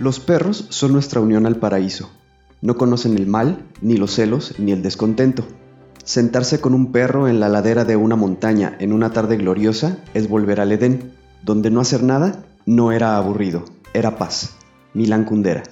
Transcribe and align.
Los 0.00 0.18
perros 0.18 0.64
son 0.70 0.94
nuestra 0.94 1.20
unión 1.20 1.44
al 1.44 1.56
paraíso. 1.56 2.10
No 2.62 2.78
conocen 2.78 3.18
el 3.18 3.26
mal, 3.26 3.66
ni 3.82 3.98
los 3.98 4.14
celos, 4.14 4.54
ni 4.58 4.72
el 4.72 4.82
descontento. 4.82 5.44
Sentarse 6.04 6.58
con 6.58 6.72
un 6.72 6.90
perro 6.90 7.28
en 7.28 7.38
la 7.38 7.50
ladera 7.50 7.84
de 7.84 7.96
una 7.96 8.16
montaña 8.16 8.74
en 8.80 8.94
una 8.94 9.12
tarde 9.12 9.36
gloriosa 9.36 9.98
es 10.14 10.26
volver 10.26 10.58
al 10.58 10.72
Edén, 10.72 11.12
donde 11.42 11.70
no 11.70 11.82
hacer 11.82 12.02
nada 12.02 12.46
no 12.64 12.92
era 12.92 13.18
aburrido, 13.18 13.66
era 13.92 14.16
paz. 14.16 14.56
Milán 14.94 15.26
Kundera. 15.26 15.64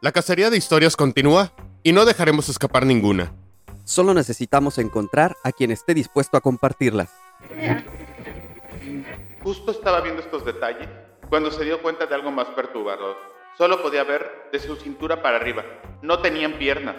La 0.00 0.10
cacería 0.10 0.50
de 0.50 0.56
historias 0.56 0.96
continúa 0.96 1.52
y 1.84 1.92
no 1.92 2.04
dejaremos 2.04 2.48
escapar 2.48 2.84
ninguna. 2.84 3.32
Solo 3.88 4.12
necesitamos 4.12 4.76
encontrar 4.76 5.38
a 5.42 5.50
quien 5.50 5.70
esté 5.70 5.94
dispuesto 5.94 6.36
a 6.36 6.42
compartirlas. 6.42 7.10
Justo 9.42 9.70
estaba 9.70 10.02
viendo 10.02 10.20
estos 10.20 10.44
detalles 10.44 10.86
cuando 11.30 11.50
se 11.50 11.64
dio 11.64 11.80
cuenta 11.80 12.04
de 12.04 12.14
algo 12.14 12.30
más 12.30 12.48
perturbador. 12.48 13.16
Solo 13.56 13.80
podía 13.80 14.04
ver 14.04 14.50
de 14.52 14.58
su 14.58 14.76
cintura 14.76 15.22
para 15.22 15.38
arriba. 15.38 15.64
No 16.02 16.18
tenían 16.18 16.58
piernas. 16.58 16.96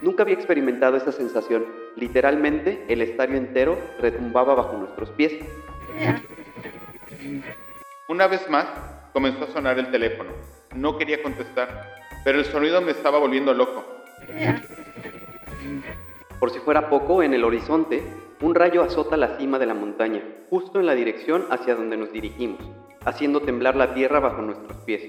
Nunca 0.00 0.22
había 0.22 0.36
experimentado 0.36 0.96
esa 0.96 1.12
sensación. 1.12 1.66
Literalmente, 1.96 2.86
el 2.88 3.02
estadio 3.02 3.36
entero 3.36 3.78
retumbaba 4.00 4.54
bajo 4.54 4.78
nuestros 4.78 5.10
pies. 5.10 5.44
Una 8.08 8.28
vez 8.28 8.48
más, 8.48 8.66
comenzó 9.12 9.44
a 9.44 9.52
sonar 9.52 9.78
el 9.78 9.90
teléfono. 9.90 10.30
No 10.74 10.96
quería 10.96 11.22
contestar, 11.22 11.96
pero 12.24 12.38
el 12.38 12.46
sonido 12.46 12.80
me 12.80 12.92
estaba 12.92 13.18
volviendo 13.18 13.52
loco. 13.52 13.83
Por 16.40 16.50
si 16.50 16.58
fuera 16.60 16.90
poco, 16.90 17.22
en 17.22 17.34
el 17.34 17.44
horizonte, 17.44 18.02
un 18.40 18.54
rayo 18.54 18.82
azota 18.82 19.16
la 19.16 19.38
cima 19.38 19.58
de 19.58 19.66
la 19.66 19.74
montaña, 19.74 20.22
justo 20.50 20.78
en 20.78 20.86
la 20.86 20.94
dirección 20.94 21.46
hacia 21.50 21.74
donde 21.74 21.96
nos 21.96 22.12
dirigimos, 22.12 22.60
haciendo 23.04 23.40
temblar 23.40 23.76
la 23.76 23.94
tierra 23.94 24.20
bajo 24.20 24.42
nuestros 24.42 24.76
pies. 24.84 25.02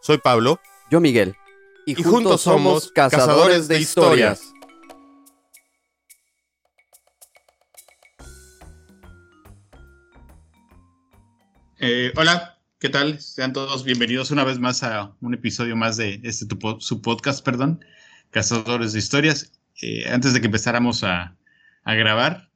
Soy 0.00 0.18
Pablo. 0.18 0.60
Yo 0.90 1.00
Miguel. 1.00 1.34
Y, 1.86 2.02
juntos, 2.02 2.40
somos 2.40 2.90
cazadores 2.92 3.68
de 3.68 3.78
historias. 3.78 4.54
Eh, 11.78 12.12
hola, 12.16 12.53
¿qué 12.84 12.90
tal? 12.90 13.18
Sean 13.18 13.54
todos 13.54 13.82
bienvenidos 13.82 14.30
una 14.30 14.44
vez 14.44 14.58
más 14.58 14.82
a 14.82 15.16
un 15.22 15.32
episodio 15.32 15.74
más 15.74 15.96
de 15.96 16.20
este 16.22 16.44
su 16.80 17.00
podcast, 17.00 17.42
perdón, 17.42 17.82
Cazadores 18.30 18.92
de 18.92 18.98
Historias. 18.98 19.52
Eh, 19.80 20.04
antes 20.10 20.34
de 20.34 20.40
que 20.42 20.48
empezáramos 20.48 21.02
a, 21.02 21.34
grabar, 21.86 22.50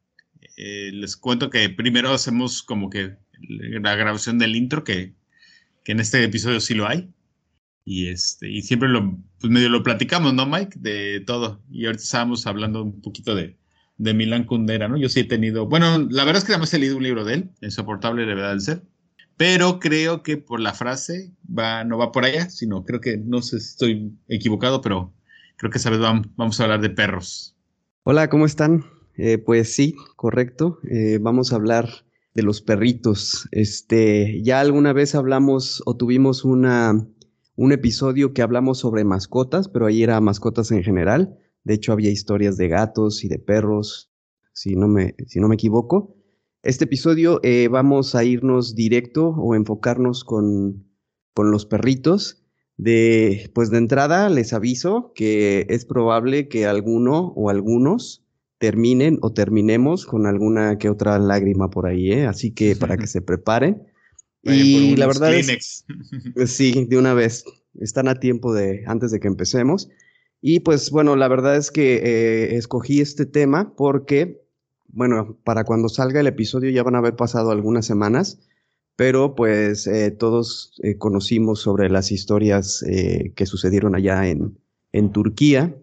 eh, 0.59 0.91
les 0.93 1.17
cuento 1.17 1.49
que 1.49 1.71
primero 1.71 2.13
hacemos 2.13 2.63
como 2.63 2.91
que 2.91 3.17
la 3.39 3.97
grabación 3.97 4.39
del 4.39 4.55
intro, 4.55 4.85
que, 4.85 5.15
que 5.83 5.93
en 5.93 6.01
este 6.01 6.23
episodio 6.23 6.61
sí 6.61 6.75
lo 6.75 6.87
hay. 6.87 7.11
Y, 7.87 8.09
este, 8.09 8.51
y 8.51 8.61
siempre 8.61 8.91
lo, 8.91 9.19
pues 9.41 9.51
medio 9.51 9.71
lo 9.71 9.83
platicamos, 9.83 10.35
¿no, 10.35 10.45
Mike? 10.45 10.77
De 10.79 11.21
todo. 11.21 11.63
Y 11.71 11.87
ahorita 11.87 12.05
estábamos 12.05 12.47
hablando 12.47 12.83
un 12.83 13.01
poquito 13.01 13.35
de, 13.35 13.57
de 13.97 14.13
Milán 14.13 14.45
Kundera, 14.45 14.89
¿no? 14.89 14.99
Yo 14.99 15.09
sí 15.09 15.21
he 15.21 15.25
tenido, 15.25 15.65
bueno, 15.65 16.07
la 16.11 16.25
verdad 16.25 16.43
es 16.43 16.45
que 16.45 16.53
además 16.53 16.75
he 16.75 16.79
leído 16.79 16.99
un 16.99 17.05
libro 17.05 17.25
de 17.25 17.33
él, 17.33 17.51
Insoportable 17.63 18.27
Levedad 18.27 18.51
del 18.51 18.61
Ser, 18.61 18.83
pero 19.39 19.79
creo 19.79 20.23
que 20.23 20.37
por 20.37 20.61
la 20.61 20.75
frase 20.75 21.33
va, 21.49 21.85
no 21.85 21.97
va 21.97 22.13
por 22.13 22.25
allá, 22.25 22.51
sino 22.51 22.85
creo 22.85 23.01
que, 23.01 23.17
no 23.17 23.41
sé 23.41 23.61
si 23.61 23.69
estoy 23.69 24.19
equivocado, 24.29 24.83
pero 24.83 25.15
creo 25.57 25.71
que 25.71 25.79
esa 25.79 25.91
vez 25.91 26.01
vamos, 26.01 26.61
a 26.61 26.65
hablar 26.65 26.81
de 26.81 26.91
perros. 26.91 27.57
Hola, 28.03 28.29
¿cómo 28.29 28.45
están? 28.45 28.85
Eh, 29.17 29.39
pues 29.39 29.75
sí, 29.75 29.95
correcto. 30.17 30.81
Eh, 30.91 31.19
vamos 31.23 31.53
a 31.53 31.57
hablar 31.57 31.89
de 32.35 32.43
los 32.43 32.61
perritos. 32.61 33.49
Este, 33.53 34.43
ya 34.43 34.61
alguna 34.61 34.93
vez 34.93 35.15
hablamos 35.15 35.83
o 35.87 35.97
tuvimos 35.97 36.45
una 36.45 37.07
un 37.55 37.73
episodio 37.73 38.33
que 38.33 38.43
hablamos 38.43 38.79
sobre 38.79 39.03
mascotas, 39.03 39.69
pero 39.69 39.87
ahí 39.87 40.05
era 40.05 40.21
mascotas 40.21 40.71
en 40.71 40.85
general. 40.85 41.37
De 41.65 41.75
hecho, 41.75 41.93
había 41.93 42.11
historias 42.11 42.57
de 42.57 42.69
gatos 42.69 43.25
y 43.25 43.29
de 43.29 43.41
perros, 43.41 44.13
si 44.53 44.77
no 44.77 44.87
me, 44.87 45.17
si 45.27 45.41
no 45.41 45.49
me 45.49 45.57
equivoco. 45.57 46.18
Este 46.63 46.85
episodio 46.85 47.41
eh, 47.43 47.69
vamos 47.69 48.15
a 48.15 48.25
irnos 48.25 48.75
directo 48.75 49.29
o 49.29 49.55
enfocarnos 49.55 50.25
con, 50.25 50.87
con 51.35 51.51
los 51.51 51.67
perritos. 51.67 52.45
De, 52.77 53.51
pues 53.55 53.71
de 53.71 53.79
entrada 53.79 54.29
les 54.29 54.53
aviso 54.53 55.13
que 55.15 55.67
es 55.69 55.85
probable 55.85 56.47
que 56.47 56.65
alguno 56.67 57.33
o 57.35 57.51
algunos 57.51 58.25
terminen 58.59 59.19
o 59.23 59.33
terminemos 59.33 60.07
con 60.07 60.27
alguna 60.27 60.79
que 60.79 60.89
otra 60.89 61.19
lágrima 61.19 61.71
por 61.71 61.87
ahí, 61.87 62.13
¿eh? 62.13 62.27
así 62.27 62.53
que 62.53 62.77
para 62.77 62.97
que 62.97 63.07
se 63.09 63.21
preparen. 63.21 63.85
Y 64.43 64.97
la 64.97 65.07
verdad 65.07 65.35
es, 65.35 65.85
sí, 66.47 66.87
de 66.89 66.99
una 66.99 67.15
vez, 67.15 67.45
están 67.81 68.09
a 68.09 68.21
tiempo 68.21 68.55
de 68.55 68.85
antes 68.87 69.11
de 69.11 69.21
que 69.21 69.29
empecemos. 69.29 69.89
Y 70.41 70.61
pues 70.61 70.91
bueno, 70.91 71.17
la 71.17 71.29
verdad 71.29 71.57
es 71.57 71.71
que 71.71 71.97
eh, 71.97 72.57
escogí 72.57 73.01
este 73.01 73.27
tema 73.27 73.75
porque, 73.77 74.41
bueno, 74.89 75.39
para 75.45 75.65
cuando 75.65 75.89
salga 75.89 76.21
el 76.21 76.27
episodio 76.27 76.71
ya 76.71 76.83
van 76.83 76.95
a 76.97 76.99
haber 76.99 77.17
pasado 77.17 77.51
algunas 77.51 77.87
semanas, 77.87 78.41
pero 78.97 79.35
pues 79.35 79.87
eh, 79.87 80.11
todos 80.11 80.79
eh, 80.83 80.99
conocimos 80.99 81.61
sobre 81.61 81.89
las 81.89 82.11
historias 82.11 82.85
que 82.85 83.47
sucedieron 83.47 83.95
allá 83.95 84.29
en, 84.29 84.59
en 84.93 85.13
Turquía 85.13 85.77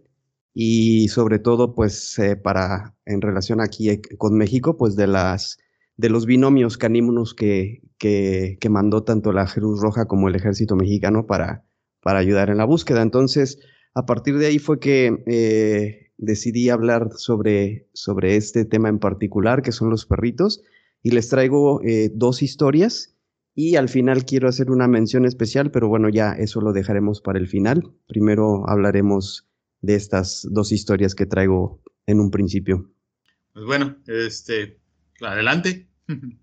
y 0.53 1.07
sobre 1.09 1.39
todo 1.39 1.75
pues 1.75 2.17
para 2.43 2.95
en 3.05 3.21
relación 3.21 3.61
aquí 3.61 4.01
con 4.17 4.37
México, 4.37 4.77
pues 4.77 4.95
de 4.95 5.07
las 5.07 5.59
de 5.97 6.09
los 6.09 6.25
binomios 6.25 6.77
canímonos 6.77 7.33
que, 7.33 7.81
que, 7.97 8.57
mandó 8.69 9.03
tanto 9.03 9.31
la 9.31 9.45
Cruz 9.45 9.81
Roja 9.81 10.05
como 10.07 10.27
el 10.27 10.35
ejército 10.35 10.75
mexicano 10.75 11.25
para, 11.25 11.65
para 12.01 12.19
ayudar 12.19 12.49
en 12.49 12.57
la 12.57 12.65
búsqueda. 12.65 13.01
Entonces, 13.01 13.59
a 13.93 14.05
partir 14.05 14.37
de 14.37 14.47
ahí 14.47 14.59
fue 14.59 14.79
que 14.79 15.23
eh, 15.25 16.04
decidí 16.17 16.69
hablar 16.69 17.09
sobre, 17.15 17.87
sobre 17.93 18.35
este 18.35 18.65
tema 18.65 18.89
en 18.89 18.99
particular, 18.99 19.61
que 19.61 19.71
son 19.71 19.89
los 19.89 20.05
perritos, 20.05 20.61
y 21.01 21.11
les 21.11 21.29
traigo 21.29 21.81
eh, 21.83 22.11
dos 22.13 22.41
historias. 22.41 23.15
Y 23.57 23.77
al 23.77 23.87
final 23.87 24.25
quiero 24.25 24.49
hacer 24.49 24.69
una 24.69 24.87
mención 24.87 25.25
especial, 25.25 25.71
pero 25.71 25.87
bueno, 25.87 26.09
ya 26.09 26.33
eso 26.33 26.59
lo 26.59 26.73
dejaremos 26.73 27.21
para 27.21 27.39
el 27.39 27.47
final. 27.47 27.93
Primero 28.05 28.67
hablaremos 28.67 29.47
de 29.81 29.95
estas 29.95 30.45
dos 30.51 30.73
historias 30.73 31.15
que 31.15 31.25
traigo 31.25 31.81
en 32.05 32.19
un 32.19 32.31
principio. 32.31 32.91
Pues 33.53 33.65
bueno, 33.65 33.95
este, 34.07 34.79
Adelante. 35.21 35.87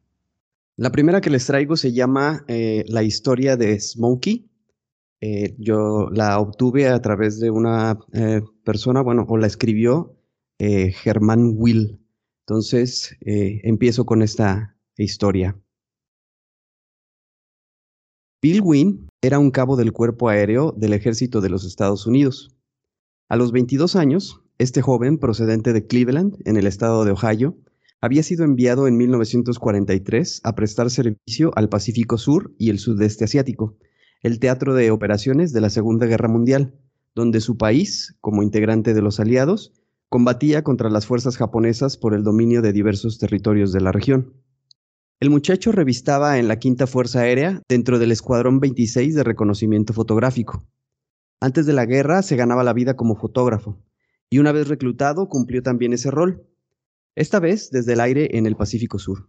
La 0.77 0.91
primera 0.91 1.21
que 1.21 1.31
les 1.31 1.47
traigo 1.47 1.77
se 1.77 1.93
llama 1.93 2.44
eh, 2.49 2.84
La 2.89 3.03
historia 3.03 3.56
de 3.56 3.78
Smokey. 3.78 4.49
Eh, 5.22 5.55
yo 5.56 6.10
la 6.12 6.38
obtuve 6.41 6.88
a 6.88 7.00
través 7.00 7.38
de 7.41 7.50
una 7.50 7.99
eh, 8.12 8.43
persona, 8.65 9.03
bueno, 9.03 9.25
o 9.28 9.37
la 9.38 9.47
escribió 9.47 10.19
Germán 10.59 11.55
Will. 11.56 11.99
Entonces, 12.47 13.16
empiezo 13.21 14.06
con 14.06 14.22
esta 14.22 14.77
historia. 14.97 15.60
Bill 18.41 18.60
Wynn 18.60 19.09
era 19.21 19.41
un 19.41 19.50
cabo 19.50 19.77
del 19.77 19.93
cuerpo 19.93 20.28
aéreo 20.28 20.72
del 20.77 20.93
ejército 20.93 21.41
de 21.41 21.49
los 21.49 21.65
Estados 21.65 22.06
Unidos. 22.06 22.56
A 23.28 23.37
los 23.37 23.50
22 23.50 23.97
años, 23.97 24.43
este 24.59 24.83
joven, 24.83 25.19
procedente 25.19 25.72
de 25.72 25.87
Cleveland, 25.87 26.37
en 26.44 26.56
el 26.56 26.66
estado 26.66 27.04
de 27.04 27.12
Ohio, 27.12 27.56
había 28.00 28.22
sido 28.25 28.44
enviado 28.44 28.89
en 28.89 28.97
1943 28.97 30.41
a 30.43 30.54
prestar 30.54 30.91
servicio 30.91 31.53
al 31.54 31.69
Pacífico 31.69 32.19
Sur 32.19 32.53
y 32.59 32.71
el 32.71 32.81
Sudeste 32.81 33.25
Asiático, 33.25 33.77
el 34.22 34.38
teatro 34.38 34.75
de 34.75 34.91
operaciones 34.91 35.53
de 35.53 35.60
la 35.60 35.71
Segunda 35.71 36.07
Guerra 36.07 36.28
Mundial, 36.28 36.74
donde 37.15 37.41
su 37.41 37.57
país, 37.57 38.16
como 38.21 38.42
integrante 38.42 38.95
de 38.95 39.03
los 39.03 39.19
aliados, 39.21 39.72
combatía 40.09 40.63
contra 40.63 40.91
las 40.91 41.07
fuerzas 41.07 41.36
japonesas 41.36 41.97
por 41.97 42.15
el 42.15 42.22
dominio 42.22 42.63
de 42.63 42.72
diversos 42.72 43.19
territorios 43.19 43.72
de 43.72 43.80
la 43.80 43.92
región. 43.92 44.34
El 45.19 45.30
muchacho 45.30 45.72
revistaba 45.72 46.39
en 46.39 46.48
la 46.48 46.59
Quinta 46.59 46.86
Fuerza 46.86 47.21
Aérea 47.21 47.63
dentro 47.69 47.98
del 47.98 48.13
Escuadrón 48.13 48.60
26 48.60 49.15
de 49.15 49.24
Reconocimiento 49.24 49.92
Fotográfico. 49.92 50.66
Antes 51.41 51.66
de 51.66 51.72
la 51.72 51.86
guerra 51.86 52.22
se 52.22 52.36
ganaba 52.36 52.65
la 52.65 52.72
vida 52.72 52.95
como 52.95 53.16
fotógrafo, 53.16 53.78
y 54.30 54.39
una 54.39 54.53
vez 54.53 54.68
reclutado 54.68 55.28
cumplió 55.28 55.63
también 55.63 55.92
ese 55.92 56.10
rol, 56.10 56.47
esta 57.15 57.41
vez 57.41 57.71
desde 57.71 57.95
el 57.95 58.01
aire 58.01 58.36
en 58.36 58.47
el 58.47 58.57
Pacífico 58.57 58.98
Sur. 58.98 59.28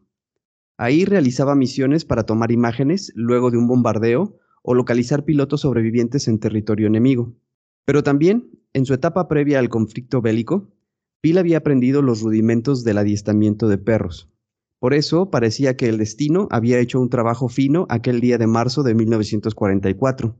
Ahí 0.77 1.05
realizaba 1.05 1.55
misiones 1.55 2.05
para 2.05 2.23
tomar 2.23 2.51
imágenes 2.51 3.11
luego 3.15 3.51
de 3.51 3.57
un 3.57 3.67
bombardeo 3.67 4.39
o 4.63 4.73
localizar 4.73 5.25
pilotos 5.25 5.61
sobrevivientes 5.61 6.27
en 6.27 6.39
territorio 6.39 6.87
enemigo. 6.87 7.35
Pero 7.85 8.01
también, 8.01 8.49
en 8.73 8.85
su 8.85 8.93
etapa 8.93 9.27
previa 9.27 9.59
al 9.59 9.69
conflicto 9.69 10.21
bélico, 10.21 10.73
Bill 11.21 11.37
había 11.37 11.57
aprendido 11.57 12.01
los 12.01 12.21
rudimentos 12.21 12.83
del 12.83 12.97
adiestramiento 12.97 13.67
de 13.67 13.77
perros. 13.77 14.29
Por 14.79 14.93
eso 14.93 15.29
parecía 15.29 15.77
que 15.77 15.87
el 15.87 15.97
destino 15.97 16.47
había 16.51 16.79
hecho 16.79 16.99
un 16.99 17.09
trabajo 17.09 17.47
fino 17.47 17.85
aquel 17.89 18.19
día 18.19 18.37
de 18.37 18.47
marzo 18.47 18.83
de 18.83 18.95
1944, 18.95 20.35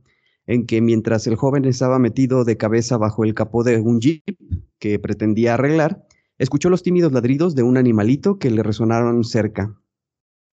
en 0.46 0.66
que 0.66 0.82
mientras 0.82 1.26
el 1.26 1.36
joven 1.36 1.64
estaba 1.64 1.98
metido 1.98 2.44
de 2.44 2.58
cabeza 2.58 2.98
bajo 2.98 3.24
el 3.24 3.32
capó 3.32 3.64
de 3.64 3.80
un 3.80 4.00
jeep 4.00 4.22
que 4.78 4.98
pretendía 4.98 5.54
arreglar, 5.54 6.06
escuchó 6.38 6.68
los 6.68 6.82
tímidos 6.82 7.12
ladridos 7.12 7.54
de 7.54 7.62
un 7.62 7.78
animalito 7.78 8.38
que 8.38 8.50
le 8.50 8.62
resonaron 8.62 9.24
cerca. 9.24 9.80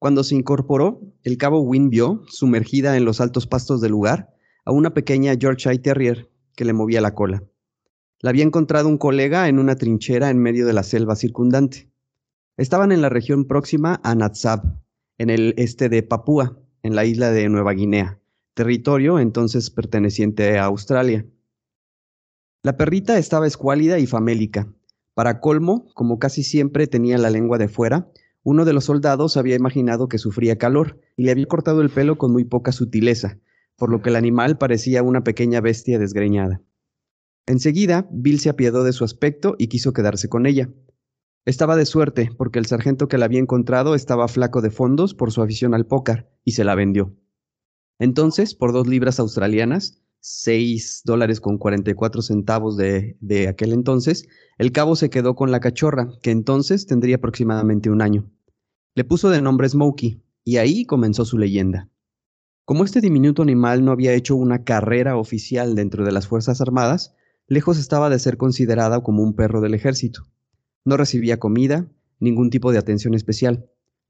Cuando 0.01 0.23
se 0.23 0.33
incorporó, 0.33 0.99
el 1.21 1.37
cabo 1.37 1.61
Wynne 1.61 1.89
vio, 1.89 2.23
sumergida 2.27 2.97
en 2.97 3.05
los 3.05 3.21
altos 3.21 3.45
pastos 3.45 3.81
del 3.81 3.91
lugar, 3.91 4.33
a 4.65 4.71
una 4.71 4.95
pequeña 4.95 5.35
Yorkshire 5.35 5.77
Terrier 5.77 6.27
que 6.55 6.65
le 6.65 6.73
movía 6.73 7.01
la 7.01 7.13
cola. 7.13 7.43
La 8.19 8.31
había 8.31 8.43
encontrado 8.43 8.89
un 8.89 8.97
colega 8.97 9.47
en 9.47 9.59
una 9.59 9.75
trinchera 9.75 10.31
en 10.31 10.39
medio 10.39 10.65
de 10.65 10.73
la 10.73 10.81
selva 10.81 11.15
circundante. 11.15 11.91
Estaban 12.57 12.91
en 12.91 13.03
la 13.03 13.09
región 13.09 13.45
próxima 13.45 14.01
a 14.03 14.15
Natsab, 14.15 14.63
en 15.19 15.29
el 15.29 15.53
este 15.57 15.87
de 15.87 16.01
Papúa, 16.01 16.57
en 16.81 16.95
la 16.95 17.05
isla 17.05 17.29
de 17.29 17.47
Nueva 17.47 17.73
Guinea, 17.73 18.19
territorio 18.55 19.19
entonces 19.19 19.69
perteneciente 19.69 20.57
a 20.57 20.65
Australia. 20.65 21.27
La 22.63 22.75
perrita 22.75 23.19
estaba 23.19 23.45
escuálida 23.45 23.99
y 23.99 24.07
famélica. 24.07 24.67
Para 25.13 25.39
colmo, 25.39 25.85
como 25.93 26.17
casi 26.17 26.41
siempre 26.41 26.87
tenía 26.87 27.19
la 27.19 27.29
lengua 27.29 27.59
de 27.59 27.67
fuera, 27.67 28.09
uno 28.43 28.65
de 28.65 28.73
los 28.73 28.85
soldados 28.85 29.37
había 29.37 29.55
imaginado 29.55 30.07
que 30.07 30.17
sufría 30.17 30.57
calor 30.57 30.99
y 31.15 31.23
le 31.23 31.31
había 31.31 31.45
cortado 31.45 31.81
el 31.81 31.89
pelo 31.89 32.17
con 32.17 32.31
muy 32.31 32.43
poca 32.43 32.71
sutileza, 32.71 33.39
por 33.75 33.89
lo 33.89 34.01
que 34.01 34.09
el 34.09 34.15
animal 34.15 34.57
parecía 34.57 35.03
una 35.03 35.23
pequeña 35.23 35.61
bestia 35.61 35.99
desgreñada. 35.99 36.61
Enseguida, 37.45 38.07
Bill 38.11 38.39
se 38.39 38.49
apiadó 38.49 38.83
de 38.83 38.93
su 38.93 39.03
aspecto 39.03 39.55
y 39.57 39.67
quiso 39.67 39.93
quedarse 39.93 40.29
con 40.29 40.45
ella. 40.45 40.69
Estaba 41.45 41.75
de 41.75 41.85
suerte, 41.85 42.29
porque 42.37 42.59
el 42.59 42.67
sargento 42.67 43.07
que 43.07 43.17
la 43.17 43.25
había 43.25 43.39
encontrado 43.39 43.95
estaba 43.95 44.27
flaco 44.27 44.61
de 44.61 44.69
fondos 44.69 45.13
por 45.15 45.31
su 45.31 45.41
afición 45.41 45.73
al 45.73 45.87
póker, 45.87 46.29
y 46.43 46.51
se 46.51 46.63
la 46.63 46.75
vendió. 46.75 47.15
Entonces, 47.99 48.55
por 48.55 48.73
dos 48.73 48.87
libras 48.87 49.19
australianas, 49.19 50.01
seis 50.21 51.01
dólares 51.03 51.41
con 51.41 51.57
cuarenta 51.57 51.91
y 51.91 51.95
cuatro 51.95 52.21
centavos 52.21 52.77
de, 52.77 53.17
de 53.19 53.47
aquel 53.47 53.73
entonces, 53.73 54.27
el 54.57 54.71
cabo 54.71 54.95
se 54.95 55.09
quedó 55.09 55.35
con 55.35 55.51
la 55.51 55.59
cachorra, 55.59 56.13
que 56.21 56.31
entonces 56.31 56.85
tendría 56.85 57.17
aproximadamente 57.17 57.89
un 57.89 58.01
año. 58.01 58.31
Le 58.95 59.03
puso 59.03 59.29
de 59.29 59.41
nombre 59.41 59.67
Smokey, 59.67 60.21
y 60.43 60.57
ahí 60.57 60.85
comenzó 60.85 61.25
su 61.25 61.37
leyenda. 61.37 61.89
Como 62.65 62.85
este 62.85 63.01
diminuto 63.01 63.41
animal 63.41 63.83
no 63.83 63.91
había 63.91 64.13
hecho 64.13 64.35
una 64.35 64.63
carrera 64.63 65.17
oficial 65.17 65.75
dentro 65.75 66.05
de 66.05 66.11
las 66.11 66.27
Fuerzas 66.27 66.61
Armadas, 66.61 67.15
lejos 67.47 67.77
estaba 67.77 68.09
de 68.09 68.19
ser 68.19 68.37
considerada 68.37 69.01
como 69.01 69.23
un 69.23 69.35
perro 69.35 69.59
del 69.59 69.73
ejército. 69.73 70.27
No 70.85 70.95
recibía 70.97 71.39
comida, 71.39 71.91
ningún 72.19 72.49
tipo 72.49 72.71
de 72.71 72.77
atención 72.77 73.13
especial. 73.13 73.69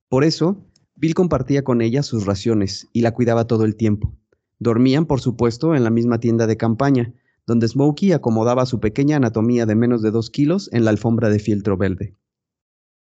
Por 0.10 0.24
eso, 0.24 0.68
Bill 0.96 1.16
compartía 1.16 1.64
con 1.64 1.82
ella 1.82 2.04
sus 2.04 2.26
raciones 2.26 2.88
y 2.94 3.02
la 3.02 3.14
cuidaba 3.14 3.48
todo 3.48 3.64
el 3.66 3.76
tiempo. 3.76 4.14
Dormían, 4.62 5.08
por 5.08 5.22
supuesto, 5.22 5.74
en 5.74 5.84
la 5.84 5.90
misma 5.90 6.20
tienda 6.20 6.46
de 6.46 6.56
campaña, 6.56 7.16
donde 7.48 7.68
Smokey 7.68 8.12
acomodaba 8.12 8.68
su 8.68 8.80
pequeña 8.80 9.16
anatomía 9.16 9.66
de 9.66 9.74
menos 9.74 10.04
de 10.04 10.12
dos 10.12 10.30
kilos 10.30 10.70
en 10.72 10.86
la 10.86 10.92
alfombra 10.92 11.32
de 11.32 11.40
fieltro 11.40 11.78
verde. 11.78 12.16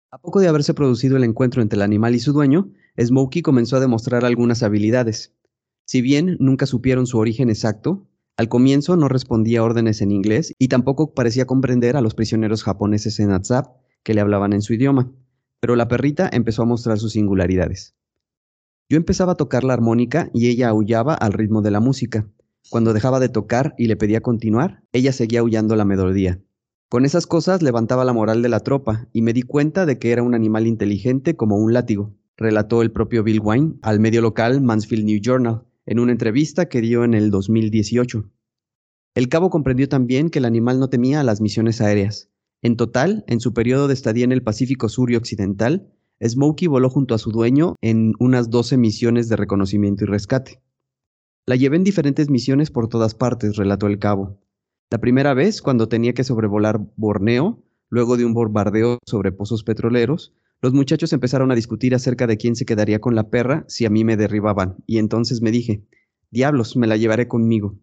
A 0.10 0.18
poco 0.18 0.40
de 0.40 0.48
haberse 0.48 0.74
producido 0.74 1.18
el 1.18 1.24
encuentro 1.24 1.62
entre 1.62 1.78
el 1.78 1.84
animal 1.84 2.16
y 2.16 2.20
su 2.20 2.34
dueño, 2.34 2.72
Smokey 3.00 3.44
comenzó 3.44 3.76
a 3.78 3.80
demostrar 3.80 4.26
algunas 4.26 4.64
habilidades. 4.64 5.36
Si 5.86 6.02
bien 6.02 6.36
nunca 6.40 6.66
supieron 6.66 7.06
su 7.06 7.20
origen 7.20 7.52
exacto, 7.52 8.08
al 8.38 8.50
comienzo 8.50 8.98
no 8.98 9.08
respondía 9.08 9.64
órdenes 9.64 10.02
en 10.02 10.12
inglés 10.12 10.56
y 10.58 10.68
tampoco 10.68 11.14
parecía 11.14 11.46
comprender 11.46 11.96
a 11.96 12.02
los 12.02 12.16
prisioneros 12.16 12.64
japoneses 12.64 13.20
en 13.20 13.30
WhatsApp 13.30 13.68
que 14.02 14.16
le 14.16 14.22
hablaban 14.22 14.54
en 14.54 14.64
su 14.64 14.74
idioma, 14.74 15.12
pero 15.60 15.76
la 15.76 15.88
perrita 15.88 16.28
empezó 16.34 16.64
a 16.64 16.66
mostrar 16.66 16.98
sus 16.98 17.12
singularidades. 17.12 17.94
Yo 18.92 18.98
empezaba 18.98 19.32
a 19.32 19.36
tocar 19.36 19.64
la 19.64 19.72
armónica 19.72 20.30
y 20.34 20.50
ella 20.50 20.68
aullaba 20.68 21.14
al 21.14 21.32
ritmo 21.32 21.62
de 21.62 21.72
la 21.72 21.80
música. 21.80 22.28
Cuando 22.70 22.92
dejaba 22.92 23.22
de 23.22 23.30
tocar 23.30 23.74
y 23.78 23.88
le 23.88 23.96
pedía 23.96 24.20
continuar, 24.20 24.84
ella 24.92 25.14
seguía 25.14 25.40
aullando 25.40 25.78
la 25.78 25.86
melodía. 25.86 26.42
Con 26.90 27.06
esas 27.06 27.26
cosas 27.26 27.62
levantaba 27.62 28.04
la 28.04 28.12
moral 28.12 28.42
de 28.42 28.50
la 28.50 28.60
tropa 28.60 29.08
y 29.14 29.22
me 29.22 29.32
di 29.32 29.44
cuenta 29.44 29.86
de 29.86 29.98
que 29.98 30.12
era 30.12 30.24
un 30.24 30.36
animal 30.36 30.68
inteligente 30.68 31.38
como 31.38 31.56
un 31.56 31.72
látigo, 31.72 32.18
relató 32.36 32.82
el 32.82 32.92
propio 32.92 33.24
Bill 33.24 33.40
Wine 33.42 33.76
al 33.82 34.02
medio 34.02 34.20
local 34.22 34.60
Mansfield 34.60 35.06
New 35.06 35.22
Journal, 35.24 35.64
en 35.86 35.98
una 35.98 36.12
entrevista 36.12 36.68
que 36.68 36.82
dio 36.82 37.06
en 37.06 37.14
el 37.14 37.32
2018. 37.32 38.30
El 39.16 39.30
cabo 39.30 39.50
comprendió 39.50 39.88
también 39.88 40.30
que 40.30 40.40
el 40.40 40.46
animal 40.46 40.80
no 40.82 40.90
temía 40.90 41.22
a 41.22 41.24
las 41.24 41.40
misiones 41.40 41.80
aéreas. 41.80 42.30
En 42.62 42.76
total, 42.76 43.24
en 43.28 43.40
su 43.40 43.54
periodo 43.54 43.88
de 43.88 43.94
estadía 43.94 44.26
en 44.26 44.34
el 44.34 44.44
Pacífico 44.44 44.90
Sur 44.90 45.12
y 45.12 45.16
Occidental, 45.16 45.94
Smokey 46.24 46.68
voló 46.68 46.90
junto 46.90 47.16
a 47.16 47.18
su 47.18 47.32
dueño 47.32 47.76
en 47.82 48.14
unas 48.20 48.50
12 48.50 48.78
misiones 48.78 49.28
de 49.28 49.36
reconocimiento 49.36 50.04
y 50.04 50.08
rescate. 50.08 50.62
La 51.48 51.56
llevé 51.56 51.78
en 51.78 51.84
diferentes 51.84 52.30
misiones 52.30 52.70
por 52.70 52.88
todas 52.88 53.16
partes, 53.16 53.56
relató 53.56 53.88
el 53.88 53.98
cabo. 53.98 54.40
La 54.92 55.00
primera 55.00 55.34
vez, 55.34 55.62
cuando 55.62 55.88
tenía 55.88 56.14
que 56.14 56.24
sobrevolar 56.24 56.80
Borneo, 56.96 57.64
luego 57.90 58.18
de 58.18 58.26
un 58.26 58.34
bombardeo 58.34 59.00
sobre 59.06 59.32
pozos 59.32 59.64
petroleros, 59.64 60.34
los 60.62 60.74
muchachos 60.74 61.12
empezaron 61.12 61.52
a 61.52 61.56
discutir 61.56 61.96
acerca 61.96 62.28
de 62.28 62.38
quién 62.38 62.56
se 62.56 62.66
quedaría 62.66 63.00
con 63.00 63.16
la 63.16 63.30
perra 63.30 63.66
si 63.68 63.86
a 63.86 63.90
mí 63.90 64.04
me 64.04 64.16
derribaban, 64.16 64.76
y 64.86 65.00
entonces 65.00 65.42
me 65.42 65.50
dije, 65.50 65.84
diablos, 66.30 66.78
me 66.78 66.86
la 66.86 66.98
llevaré 66.98 67.28
conmigo. 67.28 67.80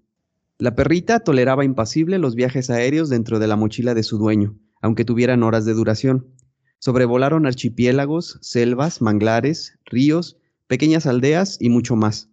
La 0.59 0.77
perrita 0.77 1.21
toleraba 1.21 1.65
impasible 1.65 2.19
los 2.19 2.37
viajes 2.37 2.71
aéreos 2.71 3.09
dentro 3.09 3.39
de 3.39 3.49
la 3.49 3.57
mochila 3.57 3.95
de 3.95 4.05
su 4.05 4.17
dueño, 4.19 4.57
aunque 4.81 5.05
tuvieran 5.05 5.43
horas 5.43 5.65
de 5.65 5.75
duración. 5.75 6.27
Sobrevolaron 6.81 7.47
archipiélagos, 7.47 8.39
selvas, 8.41 9.03
manglares, 9.03 9.79
ríos, 9.85 10.39
pequeñas 10.69 11.07
aldeas 11.07 11.57
y 11.61 11.71
mucho 11.71 11.97
más. 11.97 12.31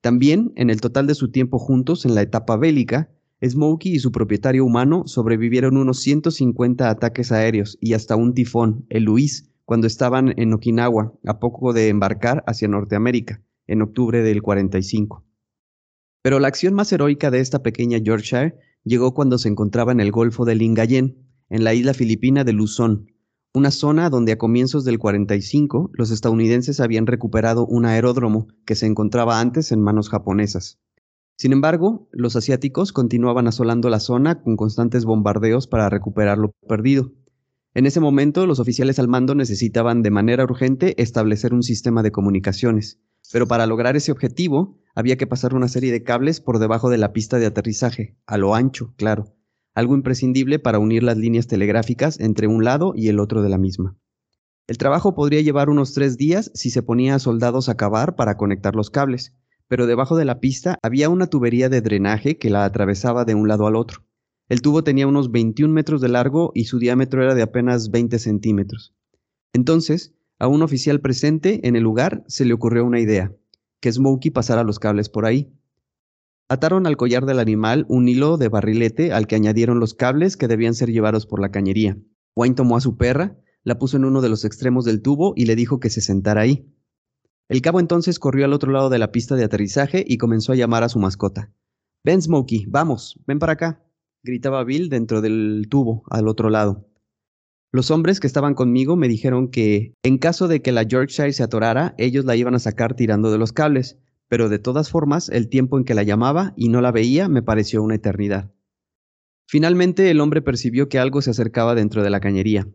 También, 0.00 0.52
en 0.56 0.70
el 0.70 0.80
total 0.80 1.06
de 1.06 1.14
su 1.14 1.30
tiempo 1.30 1.58
juntos 1.58 2.04
en 2.04 2.14
la 2.14 2.22
etapa 2.22 2.56
bélica, 2.56 3.10
Smokey 3.42 3.94
y 3.94 3.98
su 3.98 4.12
propietario 4.12 4.64
humano 4.64 5.04
sobrevivieron 5.06 5.76
unos 5.76 6.00
150 6.00 6.88
ataques 6.88 7.32
aéreos 7.32 7.78
y 7.80 7.94
hasta 7.94 8.16
un 8.16 8.34
tifón, 8.34 8.86
el 8.90 9.04
Luis, 9.04 9.50
cuando 9.64 9.86
estaban 9.86 10.34
en 10.36 10.52
Okinawa, 10.52 11.14
a 11.26 11.38
poco 11.38 11.72
de 11.72 11.88
embarcar 11.88 12.44
hacia 12.46 12.68
Norteamérica, 12.68 13.42
en 13.66 13.82
octubre 13.82 14.22
del 14.22 14.42
45. 14.42 15.24
Pero 16.22 16.38
la 16.38 16.48
acción 16.48 16.74
más 16.74 16.92
heroica 16.92 17.30
de 17.30 17.40
esta 17.40 17.62
pequeña 17.62 17.98
Yorkshire 17.98 18.56
llegó 18.84 19.14
cuando 19.14 19.38
se 19.38 19.48
encontraba 19.48 19.92
en 19.92 20.00
el 20.00 20.12
Golfo 20.12 20.44
de 20.44 20.54
Lingayen, 20.54 21.16
en 21.48 21.64
la 21.64 21.72
isla 21.72 21.94
filipina 21.94 22.44
de 22.44 22.52
Luzón, 22.52 23.10
una 23.52 23.72
zona 23.72 24.10
donde 24.10 24.32
a 24.32 24.38
comienzos 24.38 24.84
del 24.84 25.00
45 25.00 25.90
los 25.94 26.12
estadounidenses 26.12 26.78
habían 26.78 27.06
recuperado 27.06 27.66
un 27.66 27.84
aeródromo 27.84 28.46
que 28.64 28.76
se 28.76 28.86
encontraba 28.86 29.40
antes 29.40 29.72
en 29.72 29.80
manos 29.80 30.08
japonesas. 30.08 30.78
Sin 31.36 31.52
embargo, 31.52 32.08
los 32.12 32.36
asiáticos 32.36 32.92
continuaban 32.92 33.48
asolando 33.48 33.88
la 33.88 33.98
zona 33.98 34.42
con 34.42 34.56
constantes 34.56 35.04
bombardeos 35.04 35.66
para 35.66 35.88
recuperar 35.88 36.38
lo 36.38 36.52
perdido. 36.68 37.12
En 37.74 37.86
ese 37.86 37.98
momento, 37.98 38.46
los 38.46 38.60
oficiales 38.60 38.98
al 39.00 39.08
mando 39.08 39.34
necesitaban 39.34 40.02
de 40.02 40.10
manera 40.10 40.44
urgente 40.44 41.00
establecer 41.02 41.52
un 41.52 41.62
sistema 41.62 42.02
de 42.02 42.12
comunicaciones, 42.12 43.00
pero 43.32 43.48
para 43.48 43.66
lograr 43.66 43.96
ese 43.96 44.12
objetivo 44.12 44.78
había 44.94 45.16
que 45.16 45.26
pasar 45.26 45.54
una 45.54 45.68
serie 45.68 45.90
de 45.90 46.04
cables 46.04 46.40
por 46.40 46.58
debajo 46.58 46.88
de 46.88 46.98
la 46.98 47.12
pista 47.12 47.38
de 47.38 47.46
aterrizaje, 47.46 48.16
a 48.26 48.38
lo 48.38 48.54
ancho, 48.54 48.92
claro, 48.96 49.34
algo 49.80 49.96
imprescindible 49.96 50.58
para 50.58 50.78
unir 50.78 51.02
las 51.02 51.16
líneas 51.16 51.46
telegráficas 51.48 52.20
entre 52.20 52.46
un 52.46 52.64
lado 52.64 52.92
y 52.94 53.08
el 53.08 53.18
otro 53.18 53.42
de 53.42 53.48
la 53.48 53.58
misma. 53.58 53.96
El 54.68 54.78
trabajo 54.78 55.14
podría 55.14 55.40
llevar 55.40 55.68
unos 55.68 55.94
tres 55.94 56.16
días 56.16 56.52
si 56.54 56.70
se 56.70 56.82
ponía 56.82 57.16
a 57.16 57.18
soldados 57.18 57.68
a 57.68 57.76
cavar 57.76 58.14
para 58.14 58.36
conectar 58.36 58.76
los 58.76 58.90
cables, 58.90 59.34
pero 59.66 59.86
debajo 59.86 60.16
de 60.16 60.24
la 60.24 60.38
pista 60.38 60.78
había 60.82 61.08
una 61.08 61.26
tubería 61.26 61.68
de 61.68 61.80
drenaje 61.80 62.38
que 62.38 62.50
la 62.50 62.64
atravesaba 62.64 63.24
de 63.24 63.34
un 63.34 63.48
lado 63.48 63.66
al 63.66 63.74
otro. 63.74 64.04
El 64.48 64.62
tubo 64.62 64.84
tenía 64.84 65.06
unos 65.06 65.30
21 65.30 65.72
metros 65.72 66.00
de 66.00 66.08
largo 66.08 66.52
y 66.54 66.64
su 66.64 66.78
diámetro 66.78 67.22
era 67.22 67.34
de 67.34 67.42
apenas 67.42 67.90
20 67.90 68.18
centímetros. 68.18 68.94
Entonces, 69.52 70.12
a 70.38 70.48
un 70.48 70.62
oficial 70.62 71.00
presente 71.00 71.66
en 71.66 71.76
el 71.76 71.82
lugar 71.82 72.24
se 72.26 72.44
le 72.44 72.52
ocurrió 72.52 72.84
una 72.84 73.00
idea, 73.00 73.32
que 73.80 73.92
Smokey 73.92 74.30
pasara 74.30 74.64
los 74.64 74.78
cables 74.78 75.08
por 75.08 75.24
ahí. 75.26 75.52
Ataron 76.50 76.86
al 76.86 76.96
collar 76.98 77.24
del 77.24 77.38
animal 77.38 77.86
un 77.88 78.08
hilo 78.08 78.36
de 78.36 78.48
barrilete 78.48 79.12
al 79.12 79.26
que 79.26 79.36
añadieron 79.36 79.80
los 79.80 79.94
cables 79.94 80.36
que 80.36 80.48
debían 80.48 80.74
ser 80.74 80.90
llevados 80.90 81.24
por 81.24 81.40
la 81.40 81.50
cañería. 81.50 81.96
Wayne 82.36 82.56
tomó 82.56 82.76
a 82.76 82.80
su 82.80 82.96
perra, 82.98 83.38
la 83.64 83.78
puso 83.78 83.96
en 83.96 84.04
uno 84.04 84.20
de 84.20 84.28
los 84.28 84.44
extremos 84.44 84.84
del 84.84 85.00
tubo 85.00 85.32
y 85.36 85.46
le 85.46 85.56
dijo 85.56 85.80
que 85.80 85.90
se 85.90 86.00
sentara 86.00 86.42
ahí. 86.42 86.66
El 87.48 87.62
cabo 87.62 87.80
entonces 87.80 88.18
corrió 88.18 88.44
al 88.44 88.52
otro 88.52 88.72
lado 88.72 88.90
de 88.90 88.98
la 88.98 89.12
pista 89.12 89.36
de 89.36 89.44
aterrizaje 89.44 90.04
y 90.06 90.18
comenzó 90.18 90.52
a 90.52 90.56
llamar 90.56 90.82
a 90.82 90.88
su 90.88 90.98
mascota. 90.98 91.52
Ven, 92.04 92.20
Smokey, 92.20 92.66
vamos, 92.68 93.18
ven 93.26 93.38
para 93.38 93.52
acá 93.52 93.84
gritaba 94.22 94.64
Bill 94.64 94.88
dentro 94.88 95.20
del 95.20 95.66
tubo, 95.68 96.02
al 96.10 96.28
otro 96.28 96.50
lado. 96.50 96.86
Los 97.72 97.90
hombres 97.90 98.18
que 98.18 98.26
estaban 98.26 98.54
conmigo 98.54 98.96
me 98.96 99.08
dijeron 99.08 99.48
que, 99.48 99.94
en 100.02 100.18
caso 100.18 100.48
de 100.48 100.60
que 100.60 100.72
la 100.72 100.82
Yorkshire 100.82 101.32
se 101.32 101.42
atorara, 101.42 101.94
ellos 101.98 102.24
la 102.24 102.36
iban 102.36 102.54
a 102.54 102.58
sacar 102.58 102.94
tirando 102.94 103.30
de 103.30 103.38
los 103.38 103.52
cables, 103.52 103.98
pero 104.30 104.48
de 104.48 104.60
todas 104.60 104.90
formas, 104.90 105.28
el 105.28 105.48
tiempo 105.48 105.76
en 105.76 105.84
que 105.84 105.92
la 105.92 106.04
llamaba 106.04 106.54
y 106.56 106.68
no 106.68 106.80
la 106.80 106.92
veía 106.92 107.28
me 107.28 107.42
pareció 107.42 107.82
una 107.82 107.96
eternidad. 107.96 108.52
Finalmente 109.48 110.08
el 110.08 110.20
hombre 110.20 110.40
percibió 110.40 110.88
que 110.88 111.00
algo 111.00 111.20
se 111.20 111.30
acercaba 111.30 111.74
dentro 111.74 112.04
de 112.04 112.10
la 112.10 112.20
cañería. 112.20 112.68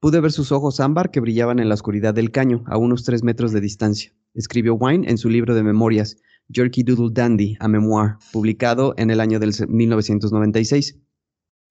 Pude 0.00 0.20
ver 0.20 0.32
sus 0.32 0.50
ojos 0.50 0.80
ámbar 0.80 1.10
que 1.10 1.20
brillaban 1.20 1.58
en 1.58 1.68
la 1.68 1.74
oscuridad 1.74 2.14
del 2.14 2.30
caño, 2.30 2.64
a 2.66 2.78
unos 2.78 3.04
tres 3.04 3.22
metros 3.22 3.52
de 3.52 3.60
distancia, 3.60 4.14
escribió 4.32 4.76
Wine 4.76 5.06
en 5.10 5.18
su 5.18 5.28
libro 5.28 5.54
de 5.54 5.62
memorias, 5.62 6.16
Jerky 6.50 6.82
Doodle 6.84 7.12
Dandy, 7.12 7.58
a 7.60 7.68
memoir, 7.68 8.12
publicado 8.32 8.94
en 8.96 9.10
el 9.10 9.20
año 9.20 9.38
del 9.38 9.52
1996. 9.68 10.98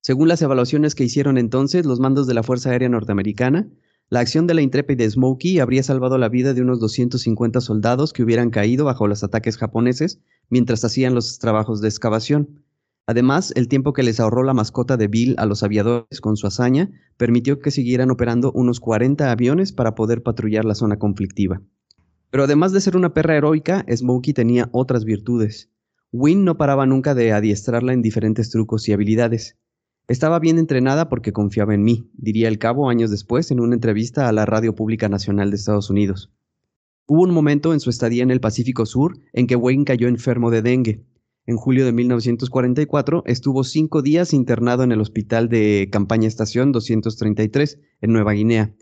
Según 0.02 0.28
las 0.28 0.44
evaluaciones 0.44 0.94
que 0.94 1.06
hicieron 1.06 1.40
entonces 1.40 1.88
los 1.88 2.00
mandos 2.00 2.28
de 2.28 2.36
la 2.36 2.44
Fuerza 2.44 2.70
Aérea 2.70 2.90
Norteamericana, 2.90 3.68
la 4.10 4.20
acción 4.20 4.46
de 4.46 4.54
la 4.54 4.62
intrépida 4.62 5.10
Smokey 5.10 5.60
habría 5.60 5.82
salvado 5.82 6.18
la 6.18 6.30
vida 6.30 6.54
de 6.54 6.62
unos 6.62 6.80
250 6.80 7.62
soldados 7.62 8.14
que 8.14 8.24
hubieran 8.24 8.52
caído 8.52 8.86
bajo 8.86 9.08
los 9.08 9.24
ataques 9.24 9.58
japoneses 9.58 10.20
mientras 10.50 10.86
hacían 10.86 11.16
los 11.16 11.40
trabajos 11.40 11.82
de 11.82 11.88
excavación. 11.88 12.64
Además, 13.08 13.52
el 13.56 13.68
tiempo 13.68 13.92
que 13.92 14.04
les 14.04 14.20
ahorró 14.20 14.44
la 14.44 14.54
mascota 14.54 14.98
de 14.98 15.08
Bill 15.08 15.36
a 15.38 15.46
los 15.46 15.64
aviadores 15.64 16.22
con 16.22 16.38
su 16.38 16.48
hazaña 16.48 16.92
permitió 17.18 17.60
que 17.60 17.72
siguieran 17.72 18.12
operando 18.12 18.52
unos 18.54 18.80
40 18.80 19.32
aviones 19.32 19.74
para 19.74 19.96
poder 19.96 20.24
patrullar 20.24 20.64
la 20.64 20.76
zona 20.76 20.98
conflictiva. 20.98 21.62
Pero 22.30 22.44
además 22.44 22.72
de 22.72 22.82
ser 22.82 22.96
una 22.96 23.14
perra 23.14 23.36
heroica, 23.36 23.86
Smokey 23.92 24.34
tenía 24.34 24.70
otras 24.72 25.06
virtudes. 25.06 25.70
Wynne 26.12 26.44
no 26.44 26.58
paraba 26.58 26.86
nunca 26.86 27.16
de 27.16 27.34
adiestrarla 27.34 27.94
en 27.94 28.02
diferentes 28.02 28.52
trucos 28.52 28.88
y 28.88 28.94
habilidades. 28.94 29.58
Estaba 30.08 30.40
bien 30.40 30.60
entrenada 30.60 31.08
porque 31.08 31.32
confiaba 31.32 31.74
en 31.74 31.84
mí, 31.84 32.10
diría 32.14 32.50
el 32.50 32.60
cabo 32.60 32.90
años 32.90 33.10
después 33.10 33.52
en 33.52 33.62
una 33.62 33.76
entrevista 33.76 34.28
a 34.28 34.34
la 34.34 34.46
Radio 34.46 34.76
Pública 34.76 35.08
Nacional 35.08 35.50
de 35.50 35.56
Estados 35.56 35.90
Unidos. 35.90 36.30
Hubo 37.06 37.22
un 37.24 37.32
momento 37.32 37.74
en 37.74 37.80
su 37.80 37.90
estadía 37.90 38.24
en 38.24 38.32
el 38.32 38.42
Pacífico 38.42 38.86
Sur 38.86 39.18
en 39.32 39.48
que 39.48 39.56
Wayne 39.56 39.86
cayó 39.86 40.10
enfermo 40.10 40.52
de 40.52 40.62
dengue. 40.62 41.06
En 41.46 41.56
julio 41.56 41.86
de 41.86 41.94
1944 41.94 43.24
estuvo 43.26 43.64
cinco 43.64 44.02
días 44.02 44.34
internado 44.34 44.84
en 44.84 44.92
el 44.92 45.00
hospital 45.00 45.48
de 45.48 45.90
Campaña 45.92 46.28
Estación 46.28 46.72
233 46.74 47.80
en 48.02 48.12
Nueva 48.14 48.34
Guinea, 48.34 48.74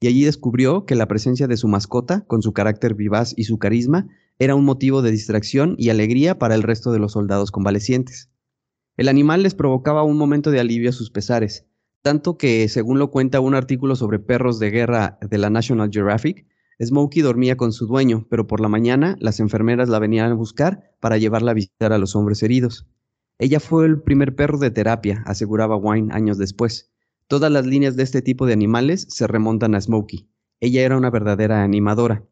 y 0.00 0.06
allí 0.06 0.24
descubrió 0.24 0.84
que 0.84 0.94
la 0.94 1.08
presencia 1.08 1.48
de 1.48 1.56
su 1.56 1.66
mascota, 1.66 2.24
con 2.26 2.40
su 2.42 2.52
carácter 2.52 2.94
vivaz 2.94 3.34
y 3.36 3.44
su 3.44 3.58
carisma, 3.58 4.06
era 4.38 4.54
un 4.54 4.64
motivo 4.64 5.02
de 5.02 5.10
distracción 5.10 5.74
y 5.76 5.90
alegría 5.90 6.38
para 6.38 6.54
el 6.54 6.62
resto 6.62 6.92
de 6.92 7.00
los 7.00 7.12
soldados 7.12 7.50
convalecientes. 7.50 8.27
El 8.98 9.06
animal 9.06 9.44
les 9.44 9.54
provocaba 9.54 10.02
un 10.02 10.18
momento 10.18 10.50
de 10.50 10.58
alivio 10.58 10.90
a 10.90 10.92
sus 10.92 11.08
pesares, 11.08 11.64
tanto 12.02 12.36
que, 12.36 12.68
según 12.68 12.98
lo 12.98 13.12
cuenta 13.12 13.38
un 13.38 13.54
artículo 13.54 13.94
sobre 13.94 14.18
perros 14.18 14.58
de 14.58 14.72
guerra 14.72 15.20
de 15.22 15.38
la 15.38 15.50
National 15.50 15.88
Geographic, 15.92 16.48
Smokey 16.82 17.22
dormía 17.22 17.56
con 17.56 17.72
su 17.72 17.86
dueño, 17.86 18.26
pero 18.28 18.48
por 18.48 18.58
la 18.58 18.68
mañana 18.68 19.16
las 19.20 19.38
enfermeras 19.38 19.88
la 19.88 20.00
venían 20.00 20.32
a 20.32 20.34
buscar 20.34 20.96
para 20.98 21.16
llevarla 21.16 21.52
a 21.52 21.54
visitar 21.54 21.92
a 21.92 21.98
los 21.98 22.16
hombres 22.16 22.42
heridos. 22.42 22.88
Ella 23.38 23.60
fue 23.60 23.86
el 23.86 24.02
primer 24.02 24.34
perro 24.34 24.58
de 24.58 24.72
terapia, 24.72 25.22
aseguraba 25.26 25.76
Wine 25.76 26.12
años 26.12 26.36
después. 26.36 26.90
Todas 27.28 27.52
las 27.52 27.66
líneas 27.66 27.94
de 27.94 28.02
este 28.02 28.20
tipo 28.20 28.46
de 28.46 28.52
animales 28.52 29.06
se 29.10 29.28
remontan 29.28 29.76
a 29.76 29.80
Smokey. 29.80 30.28
Ella 30.58 30.82
era 30.82 30.96
una 30.96 31.10
verdadera 31.10 31.62
animadora. 31.62 32.24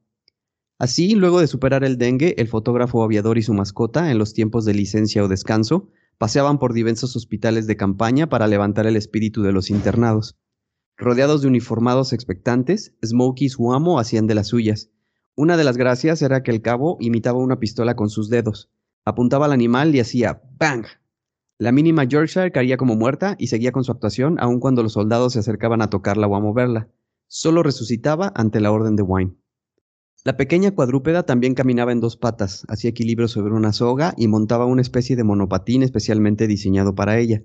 Así, 0.81 1.15
luego 1.15 1.41
de 1.41 1.47
superar 1.47 1.85
el 1.85 1.97
dengue, 1.97 2.35
el 2.39 2.49
fotógrafo 2.49 3.05
aviador 3.05 3.39
y 3.39 3.43
su 3.43 3.55
mascota, 3.55 4.11
en 4.11 4.19
los 4.19 4.35
tiempos 4.35 4.65
de 4.65 4.75
licencia 4.75 5.23
o 5.23 5.29
descanso, 5.29 5.91
paseaban 6.19 6.59
por 6.59 6.73
diversos 6.73 7.17
hospitales 7.17 7.67
de 7.67 7.77
campaña 7.77 8.29
para 8.29 8.47
levantar 8.47 8.87
el 8.87 8.97
espíritu 8.97 9.43
de 9.43 9.53
los 9.53 9.71
internados. 9.71 10.37
Rodeados 10.97 11.43
de 11.43 11.49
uniformados 11.49 12.13
expectantes, 12.13 12.95
Smokey 13.05 13.47
y 13.47 13.51
su 13.51 13.73
amo 13.73 13.99
hacían 13.99 14.27
de 14.27 14.35
las 14.35 14.49
suyas. 14.49 14.91
Una 15.35 15.57
de 15.57 15.65
las 15.65 15.77
gracias 15.77 16.23
era 16.23 16.43
que 16.43 16.51
el 16.51 16.63
cabo 16.63 16.97
imitaba 17.01 17.39
una 17.39 17.61
pistola 17.61 17.97
con 17.97 18.09
sus 18.09 18.31
dedos. 18.31 18.71
Apuntaba 19.05 19.45
al 19.45 19.53
animal 19.53 19.95
y 19.95 20.01
hacía 20.01 20.43
¡bang! 20.59 20.87
La 21.59 21.73
mínima 21.73 22.05
Yorkshire 22.05 22.53
caía 22.53 22.77
como 22.77 22.97
muerta 22.97 23.37
y 23.39 23.47
seguía 23.47 23.73
con 23.73 23.85
su 23.85 23.93
actuación 23.93 24.37
aun 24.41 24.61
cuando 24.61 24.83
los 24.83 24.93
soldados 24.93 25.35
se 25.35 25.39
acercaban 25.39 25.83
a 25.83 25.91
tocarla 25.91 26.27
o 26.27 26.37
a 26.37 26.41
moverla. 26.41 26.89
Solo 27.29 27.63
resucitaba 27.63 28.33
ante 28.35 28.61
la 28.61 28.73
orden 28.73 28.97
de 28.97 29.03
Wine. 29.03 29.37
La 30.27 30.37
pequeña 30.37 30.73
cuadrúpeda 30.73 31.23
también 31.23 31.55
caminaba 31.55 31.93
en 31.93 32.01
dos 32.01 32.17
patas, 32.17 32.65
hacía 32.67 32.91
equilibrio 32.91 33.29
sobre 33.29 33.55
una 33.55 33.73
soga 33.73 34.13
y 34.17 34.27
montaba 34.27 34.67
una 34.67 34.83
especie 34.83 35.15
de 35.15 35.23
monopatín 35.23 35.85
especialmente 35.85 36.49
diseñado 36.49 36.97
para 36.97 37.21
ella. 37.21 37.45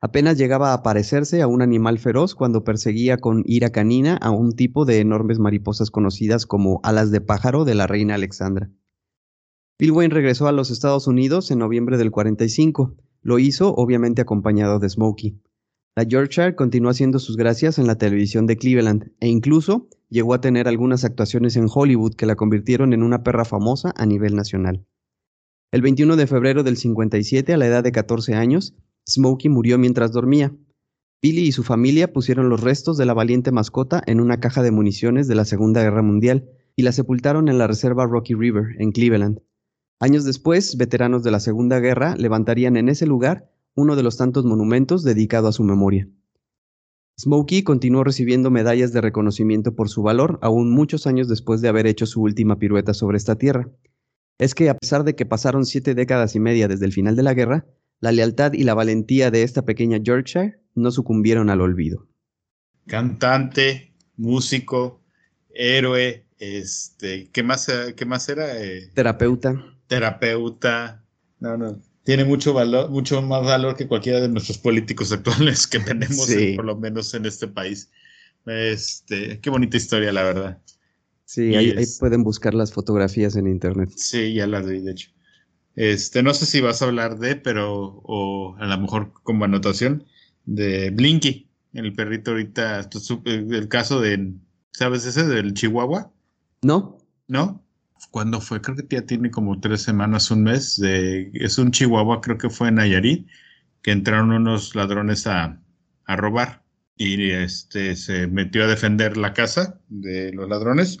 Apenas 0.00 0.38
llegaba 0.38 0.72
a 0.72 0.84
parecerse 0.84 1.42
a 1.42 1.48
un 1.48 1.60
animal 1.60 1.98
feroz 1.98 2.36
cuando 2.36 2.62
perseguía 2.62 3.16
con 3.16 3.42
ira 3.46 3.70
canina 3.70 4.14
a 4.14 4.30
un 4.30 4.52
tipo 4.52 4.84
de 4.84 5.00
enormes 5.00 5.40
mariposas 5.40 5.90
conocidas 5.90 6.46
como 6.46 6.78
alas 6.84 7.10
de 7.10 7.20
pájaro 7.20 7.64
de 7.64 7.74
la 7.74 7.88
reina 7.88 8.14
Alexandra. 8.14 8.70
Bill 9.76 9.90
Wayne 9.90 10.14
regresó 10.14 10.46
a 10.46 10.52
los 10.52 10.70
Estados 10.70 11.08
Unidos 11.08 11.50
en 11.50 11.58
noviembre 11.58 11.98
del 11.98 12.12
45. 12.12 12.94
Lo 13.22 13.40
hizo 13.40 13.74
obviamente 13.74 14.22
acompañado 14.22 14.78
de 14.78 14.88
Smokey. 14.88 15.40
La 15.96 16.04
Yorkshire 16.04 16.54
continuó 16.54 16.90
haciendo 16.90 17.18
sus 17.18 17.36
gracias 17.36 17.78
en 17.78 17.86
la 17.86 17.98
televisión 17.98 18.46
de 18.46 18.56
Cleveland 18.56 19.10
e 19.18 19.28
incluso 19.28 19.88
llegó 20.08 20.34
a 20.34 20.40
tener 20.40 20.68
algunas 20.68 21.04
actuaciones 21.04 21.56
en 21.56 21.66
Hollywood 21.72 22.14
que 22.14 22.26
la 22.26 22.36
convirtieron 22.36 22.92
en 22.92 23.02
una 23.02 23.24
perra 23.24 23.44
famosa 23.44 23.92
a 23.96 24.06
nivel 24.06 24.36
nacional. 24.36 24.86
El 25.72 25.82
21 25.82 26.16
de 26.16 26.26
febrero 26.26 26.62
del 26.62 26.76
57, 26.76 27.52
a 27.52 27.56
la 27.56 27.66
edad 27.66 27.82
de 27.82 27.92
14 27.92 28.34
años, 28.34 28.74
Smokey 29.08 29.50
murió 29.50 29.78
mientras 29.78 30.12
dormía. 30.12 30.54
Billy 31.22 31.42
y 31.42 31.52
su 31.52 31.64
familia 31.64 32.12
pusieron 32.12 32.48
los 32.48 32.60
restos 32.60 32.96
de 32.96 33.06
la 33.06 33.14
valiente 33.14 33.50
mascota 33.52 34.02
en 34.06 34.20
una 34.20 34.40
caja 34.40 34.62
de 34.62 34.70
municiones 34.70 35.26
de 35.26 35.34
la 35.34 35.44
Segunda 35.44 35.82
Guerra 35.82 36.02
Mundial 36.02 36.48
y 36.76 36.82
la 36.82 36.92
sepultaron 36.92 37.48
en 37.48 37.58
la 37.58 37.66
reserva 37.66 38.06
Rocky 38.06 38.34
River, 38.34 38.76
en 38.78 38.92
Cleveland. 38.92 39.40
Años 40.00 40.24
después, 40.24 40.76
veteranos 40.76 41.22
de 41.22 41.30
la 41.30 41.40
Segunda 41.40 41.78
Guerra 41.78 42.14
levantarían 42.16 42.76
en 42.76 42.88
ese 42.88 43.06
lugar 43.06 43.50
uno 43.80 43.96
de 43.96 44.02
los 44.02 44.16
tantos 44.16 44.44
monumentos 44.44 45.02
dedicado 45.02 45.48
a 45.48 45.52
su 45.52 45.64
memoria. 45.64 46.06
Smokey 47.18 47.62
continuó 47.62 48.04
recibiendo 48.04 48.50
medallas 48.50 48.92
de 48.92 49.00
reconocimiento 49.00 49.74
por 49.74 49.88
su 49.88 50.02
valor 50.02 50.38
aún 50.42 50.70
muchos 50.70 51.06
años 51.06 51.28
después 51.28 51.60
de 51.60 51.68
haber 51.68 51.86
hecho 51.86 52.06
su 52.06 52.22
última 52.22 52.58
pirueta 52.58 52.94
sobre 52.94 53.16
esta 53.16 53.36
tierra. 53.36 53.68
Es 54.38 54.54
que 54.54 54.70
a 54.70 54.76
pesar 54.76 55.04
de 55.04 55.14
que 55.14 55.26
pasaron 55.26 55.64
siete 55.66 55.94
décadas 55.94 56.34
y 56.34 56.40
media 56.40 56.68
desde 56.68 56.86
el 56.86 56.92
final 56.92 57.16
de 57.16 57.22
la 57.22 57.34
guerra, 57.34 57.66
la 58.00 58.12
lealtad 58.12 58.52
y 58.52 58.64
la 58.64 58.74
valentía 58.74 59.30
de 59.30 59.42
esta 59.42 59.62
pequeña 59.62 59.98
Yorkshire 59.98 60.60
no 60.74 60.90
sucumbieron 60.90 61.50
al 61.50 61.60
olvido. 61.60 62.06
Cantante, 62.86 63.94
músico, 64.16 65.02
héroe, 65.50 66.26
este, 66.38 67.28
¿qué 67.32 67.42
más, 67.42 67.70
qué 67.96 68.04
más 68.06 68.28
era? 68.28 68.62
Eh, 68.62 68.90
terapeuta. 68.94 69.62
Terapeuta. 69.88 71.04
No, 71.38 71.56
no 71.58 71.89
tiene 72.04 72.24
mucho 72.24 72.52
valor, 72.52 72.90
mucho 72.90 73.20
más 73.22 73.44
valor 73.44 73.76
que 73.76 73.86
cualquiera 73.86 74.20
de 74.20 74.28
nuestros 74.28 74.58
políticos 74.58 75.12
actuales 75.12 75.66
que 75.66 75.80
tenemos, 75.80 76.28
por 76.56 76.64
lo 76.64 76.76
menos 76.76 77.12
en 77.14 77.26
este 77.26 77.48
país. 77.48 77.90
Este, 78.46 79.40
qué 79.40 79.50
bonita 79.50 79.76
historia, 79.76 80.12
la 80.12 80.22
verdad. 80.22 80.58
Sí, 81.24 81.54
ahí, 81.54 81.74
pueden 82.00 82.24
buscar 82.24 82.54
las 82.54 82.72
fotografías 82.72 83.36
en 83.36 83.46
internet. 83.46 83.90
Sí, 83.94 84.34
ya 84.34 84.46
las 84.46 84.66
vi, 84.66 84.80
de 84.80 84.92
hecho. 84.92 85.10
Este, 85.76 86.22
no 86.22 86.34
sé 86.34 86.46
si 86.46 86.60
vas 86.60 86.82
a 86.82 86.86
hablar 86.86 87.18
de, 87.18 87.36
pero, 87.36 88.00
o 88.02 88.56
a 88.58 88.66
lo 88.66 88.78
mejor 88.78 89.12
como 89.22 89.44
anotación, 89.44 90.04
de 90.46 90.90
Blinky, 90.90 91.48
el 91.72 91.92
perrito 91.92 92.32
ahorita, 92.32 92.88
el 93.24 93.68
caso 93.68 94.00
de, 94.00 94.32
¿sabes 94.72 95.06
ese 95.06 95.24
del 95.24 95.54
Chihuahua? 95.54 96.12
No. 96.62 96.98
¿No? 97.28 97.64
¿Cuándo 98.10 98.40
fue? 98.40 98.60
Creo 98.60 98.76
que 98.76 98.86
ya 98.88 99.02
tiene 99.02 99.30
como 99.30 99.60
tres 99.60 99.82
semanas, 99.82 100.30
un 100.30 100.44
mes. 100.44 100.76
De, 100.80 101.30
es 101.34 101.58
un 101.58 101.70
chihuahua, 101.70 102.20
creo 102.20 102.38
que 102.38 102.50
fue 102.50 102.68
en 102.68 102.76
Nayarit, 102.76 103.28
que 103.82 103.92
entraron 103.92 104.32
unos 104.32 104.74
ladrones 104.74 105.26
a, 105.26 105.60
a 106.06 106.16
robar. 106.16 106.64
Y 106.96 107.30
este 107.30 107.96
se 107.96 108.26
metió 108.26 108.64
a 108.64 108.66
defender 108.66 109.16
la 109.16 109.32
casa 109.32 109.80
de 109.88 110.32
los 110.32 110.48
ladrones. 110.48 110.98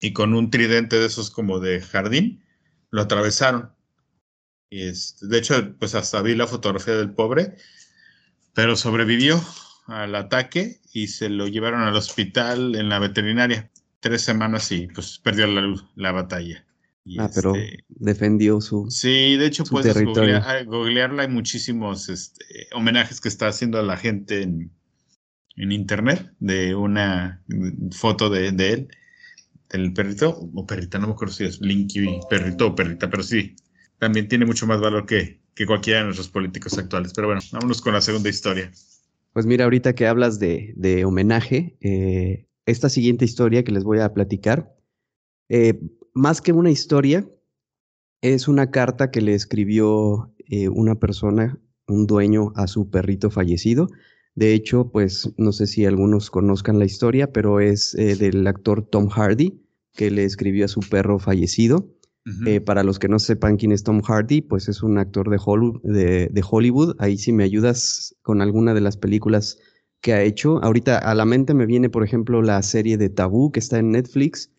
Y 0.00 0.12
con 0.12 0.34
un 0.34 0.50
tridente 0.50 0.96
de 0.96 1.06
esos 1.06 1.30
como 1.30 1.60
de 1.60 1.80
jardín, 1.80 2.44
lo 2.90 3.02
atravesaron. 3.02 3.72
Y 4.70 4.82
este, 4.82 5.26
de 5.26 5.38
hecho, 5.38 5.76
pues 5.78 5.94
hasta 5.94 6.22
vi 6.22 6.34
la 6.34 6.46
fotografía 6.46 6.94
del 6.94 7.12
pobre, 7.12 7.56
pero 8.54 8.76
sobrevivió 8.76 9.42
al 9.86 10.14
ataque 10.14 10.80
y 10.92 11.08
se 11.08 11.28
lo 11.28 11.46
llevaron 11.46 11.82
al 11.82 11.96
hospital 11.96 12.74
en 12.76 12.88
la 12.88 12.98
veterinaria 12.98 13.70
tres 14.04 14.20
semanas 14.20 14.70
y 14.70 14.86
pues 14.88 15.18
perdió 15.18 15.46
la, 15.46 15.74
la 15.96 16.12
batalla. 16.12 16.62
ah, 17.18 17.30
pero 17.34 17.54
este, 17.56 17.84
defendió 17.88 18.60
su. 18.60 18.90
Sí, 18.90 19.38
de 19.38 19.46
hecho 19.46 19.64
puedes 19.64 19.96
ah, 19.96 20.62
googlearla. 20.66 21.22
Hay 21.22 21.28
muchísimos 21.28 22.10
este, 22.10 22.44
homenajes 22.74 23.18
que 23.18 23.30
está 23.30 23.48
haciendo 23.48 23.82
la 23.82 23.96
gente 23.96 24.42
en, 24.42 24.70
en 25.56 25.72
internet 25.72 26.30
de 26.38 26.74
una 26.74 27.42
foto 27.92 28.28
de, 28.28 28.52
de, 28.52 28.72
él, 28.74 28.88
del 29.70 29.94
perrito, 29.94 30.50
o 30.52 30.66
perrita, 30.66 30.98
no 30.98 31.06
me 31.06 31.12
acuerdo 31.14 31.32
si 31.32 31.44
es 31.44 31.58
Blinky, 31.58 32.20
perrito 32.28 32.66
o 32.66 32.74
perrita, 32.74 33.08
pero 33.08 33.22
sí, 33.22 33.56
también 33.98 34.28
tiene 34.28 34.44
mucho 34.44 34.66
más 34.66 34.82
valor 34.82 35.06
que, 35.06 35.40
que 35.54 35.64
cualquiera 35.64 36.00
de 36.00 36.04
nuestros 36.04 36.28
políticos 36.28 36.76
actuales. 36.76 37.14
Pero 37.14 37.28
bueno, 37.28 37.40
vámonos 37.52 37.80
con 37.80 37.94
la 37.94 38.02
segunda 38.02 38.28
historia. 38.28 38.70
Pues 39.32 39.46
mira, 39.46 39.64
ahorita 39.64 39.94
que 39.94 40.06
hablas 40.06 40.38
de, 40.38 40.74
de 40.76 41.06
homenaje, 41.06 41.78
eh, 41.80 42.43
esta 42.66 42.88
siguiente 42.88 43.24
historia 43.24 43.64
que 43.64 43.72
les 43.72 43.84
voy 43.84 44.00
a 44.00 44.12
platicar, 44.12 44.74
eh, 45.48 45.80
más 46.14 46.40
que 46.40 46.52
una 46.52 46.70
historia, 46.70 47.28
es 48.22 48.48
una 48.48 48.70
carta 48.70 49.10
que 49.10 49.20
le 49.20 49.34
escribió 49.34 50.34
eh, 50.48 50.68
una 50.68 50.94
persona, 50.94 51.60
un 51.86 52.06
dueño, 52.06 52.52
a 52.56 52.66
su 52.66 52.88
perrito 52.88 53.30
fallecido. 53.30 53.88
De 54.34 54.54
hecho, 54.54 54.90
pues 54.90 55.32
no 55.36 55.52
sé 55.52 55.66
si 55.66 55.84
algunos 55.84 56.30
conozcan 56.30 56.78
la 56.78 56.86
historia, 56.86 57.32
pero 57.32 57.60
es 57.60 57.94
eh, 57.94 58.16
del 58.16 58.46
actor 58.46 58.82
Tom 58.82 59.08
Hardy, 59.08 59.60
que 59.92 60.10
le 60.10 60.24
escribió 60.24 60.64
a 60.64 60.68
su 60.68 60.80
perro 60.80 61.18
fallecido. 61.18 61.90
Para 62.64 62.84
los 62.84 62.98
que 62.98 63.06
no 63.06 63.18
sepan 63.18 63.58
quién 63.58 63.70
es 63.70 63.82
Tom 63.82 64.00
Hardy, 64.00 64.40
pues 64.40 64.70
es 64.70 64.82
un 64.82 64.96
actor 64.96 65.28
de 65.28 65.38
Hollywood, 65.44 65.82
de, 65.82 66.44
Hollywood. 66.50 66.96
Ahí 66.98 67.18
sí 67.18 67.34
me 67.34 67.44
ayudas 67.44 68.16
con 68.22 68.40
alguna 68.40 68.72
de 68.72 68.80
las 68.80 68.96
películas 68.96 69.58
que 70.04 70.12
ha 70.12 70.22
hecho. 70.22 70.62
Ahorita 70.62 70.98
a 70.98 71.14
la 71.14 71.24
mente 71.24 71.54
me 71.54 71.64
viene, 71.64 71.88
por 71.88 72.04
ejemplo, 72.04 72.42
la 72.42 72.62
serie 72.62 72.98
de 72.98 73.08
Tabú 73.08 73.50
que 73.50 73.58
está 73.58 73.78
en 73.78 73.90
Netflix. 73.90 74.50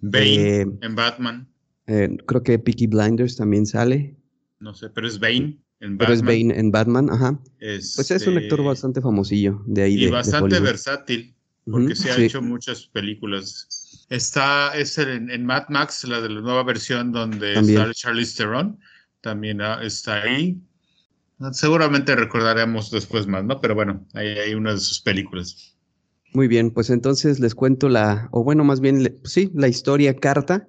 Bane 0.00 0.62
eh, 0.62 0.66
en 0.80 0.94
Batman. 0.96 1.46
Eh, 1.86 2.16
creo 2.26 2.42
que 2.42 2.58
Peaky 2.58 2.86
Blinders 2.86 3.36
también 3.36 3.66
sale. 3.66 4.16
No 4.58 4.72
sé, 4.72 4.88
pero 4.88 5.06
es 5.06 5.20
Bane 5.20 5.60
en 5.80 5.98
Batman. 5.98 5.98
Pero 5.98 6.12
es 6.14 6.22
Bane 6.22 6.58
en 6.58 6.72
Batman, 6.72 7.10
ajá. 7.10 7.38
pues 7.58 8.10
es 8.10 8.26
un 8.26 8.38
actor 8.38 8.58
este, 8.58 8.68
bastante 8.68 9.00
famosillo 9.02 9.62
de 9.66 9.82
ahí. 9.82 10.04
Y 10.04 10.08
bastante 10.08 10.58
versátil, 10.60 11.34
porque 11.66 11.94
se 11.94 12.10
ha 12.10 12.16
hecho 12.16 12.40
muchas 12.40 12.86
películas. 12.86 14.06
Está, 14.08 14.74
es 14.78 14.96
en, 14.96 15.44
Mad 15.44 15.68
Max, 15.68 16.04
la 16.04 16.22
de 16.22 16.30
la 16.30 16.40
nueva 16.40 16.62
versión 16.62 17.12
donde 17.12 17.52
está 17.52 17.92
Charlize 17.92 18.38
Theron, 18.38 18.78
también 19.20 19.60
ah, 19.60 19.80
está 19.82 20.22
ahí. 20.22 20.58
Seguramente 21.52 22.16
recordaremos 22.16 22.90
después 22.90 23.26
más, 23.26 23.44
¿no? 23.44 23.60
Pero 23.60 23.74
bueno, 23.74 24.06
ahí 24.14 24.28
hay 24.28 24.54
una 24.54 24.72
de 24.72 24.78
sus 24.78 25.00
películas. 25.00 25.76
Muy 26.32 26.48
bien, 26.48 26.70
pues 26.70 26.90
entonces 26.90 27.40
les 27.40 27.54
cuento 27.54 27.88
la, 27.88 28.28
o 28.32 28.42
bueno, 28.42 28.64
más 28.64 28.80
bien, 28.80 29.18
sí, 29.24 29.50
la 29.54 29.68
historia 29.68 30.16
carta 30.16 30.68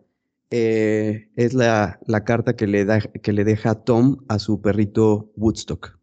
eh, 0.50 1.30
es 1.36 1.54
la, 1.54 2.00
carta 2.26 2.56
que 2.56 2.68
le, 2.68 2.86
da, 2.86 3.00
que 3.02 3.34
le 3.34 3.44
deja 3.44 3.76
Tom 3.76 4.18
a 4.28 4.40
su 4.40 4.62
perrito 4.62 5.32
Woodstock. 5.36 5.98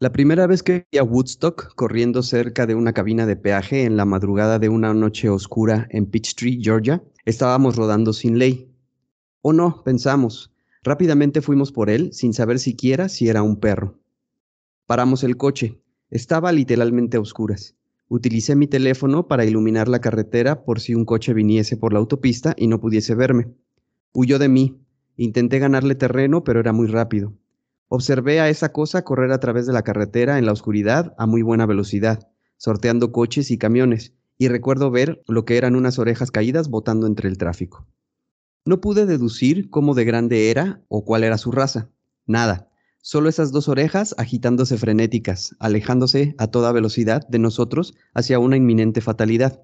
La 0.00 0.10
primera 0.12 0.46
vez 0.46 0.62
que 0.62 0.86
vi 0.90 0.98
a 0.98 1.04
Woodstock 1.04 1.74
corriendo 1.74 2.22
cerca 2.22 2.66
de 2.66 2.74
una 2.74 2.92
cabina 2.92 3.26
de 3.26 3.36
peaje 3.36 3.84
en 3.84 3.96
la 3.96 4.04
madrugada 4.04 4.58
de 4.58 4.68
una 4.68 4.92
noche 4.92 5.28
oscura 5.28 5.86
en 5.90 6.06
Peachtree, 6.06 6.58
Georgia, 6.60 7.02
estábamos 7.24 7.76
rodando 7.76 8.12
sin 8.12 8.38
ley. 8.38 8.70
O 9.42 9.52
no, 9.52 9.82
pensamos. 9.84 10.53
Rápidamente 10.84 11.40
fuimos 11.40 11.72
por 11.72 11.88
él 11.88 12.12
sin 12.12 12.34
saber 12.34 12.58
siquiera 12.58 13.08
si 13.08 13.28
era 13.28 13.42
un 13.42 13.56
perro. 13.56 13.98
Paramos 14.84 15.24
el 15.24 15.38
coche. 15.38 15.80
Estaba 16.10 16.52
literalmente 16.52 17.16
a 17.16 17.20
oscuras. 17.20 17.74
Utilicé 18.08 18.54
mi 18.54 18.66
teléfono 18.66 19.26
para 19.26 19.46
iluminar 19.46 19.88
la 19.88 20.02
carretera 20.02 20.62
por 20.62 20.80
si 20.80 20.94
un 20.94 21.06
coche 21.06 21.32
viniese 21.32 21.78
por 21.78 21.94
la 21.94 22.00
autopista 22.00 22.54
y 22.58 22.66
no 22.66 22.80
pudiese 22.80 23.14
verme. 23.14 23.48
Huyó 24.12 24.38
de 24.38 24.50
mí. 24.50 24.78
Intenté 25.16 25.58
ganarle 25.58 25.94
terreno, 25.94 26.44
pero 26.44 26.60
era 26.60 26.74
muy 26.74 26.86
rápido. 26.86 27.32
Observé 27.88 28.40
a 28.40 28.50
esa 28.50 28.70
cosa 28.70 29.04
correr 29.04 29.32
a 29.32 29.40
través 29.40 29.66
de 29.66 29.72
la 29.72 29.84
carretera 29.84 30.38
en 30.38 30.44
la 30.44 30.52
oscuridad 30.52 31.14
a 31.16 31.26
muy 31.26 31.40
buena 31.40 31.64
velocidad, 31.64 32.28
sorteando 32.58 33.10
coches 33.10 33.50
y 33.50 33.56
camiones, 33.56 34.12
y 34.36 34.48
recuerdo 34.48 34.90
ver 34.90 35.22
lo 35.28 35.46
que 35.46 35.56
eran 35.56 35.76
unas 35.76 35.98
orejas 35.98 36.30
caídas 36.30 36.68
botando 36.68 37.06
entre 37.06 37.30
el 37.30 37.38
tráfico. 37.38 37.86
No 38.66 38.80
pude 38.80 39.04
deducir 39.04 39.68
cómo 39.68 39.92
de 39.92 40.06
grande 40.06 40.50
era 40.50 40.82
o 40.88 41.04
cuál 41.04 41.22
era 41.22 41.36
su 41.36 41.52
raza. 41.52 41.90
Nada. 42.26 42.70
Solo 43.02 43.28
esas 43.28 43.52
dos 43.52 43.68
orejas 43.68 44.14
agitándose 44.16 44.78
frenéticas, 44.78 45.54
alejándose 45.58 46.34
a 46.38 46.46
toda 46.46 46.72
velocidad 46.72 47.28
de 47.28 47.38
nosotros 47.38 47.94
hacia 48.14 48.38
una 48.38 48.56
inminente 48.56 49.02
fatalidad. 49.02 49.60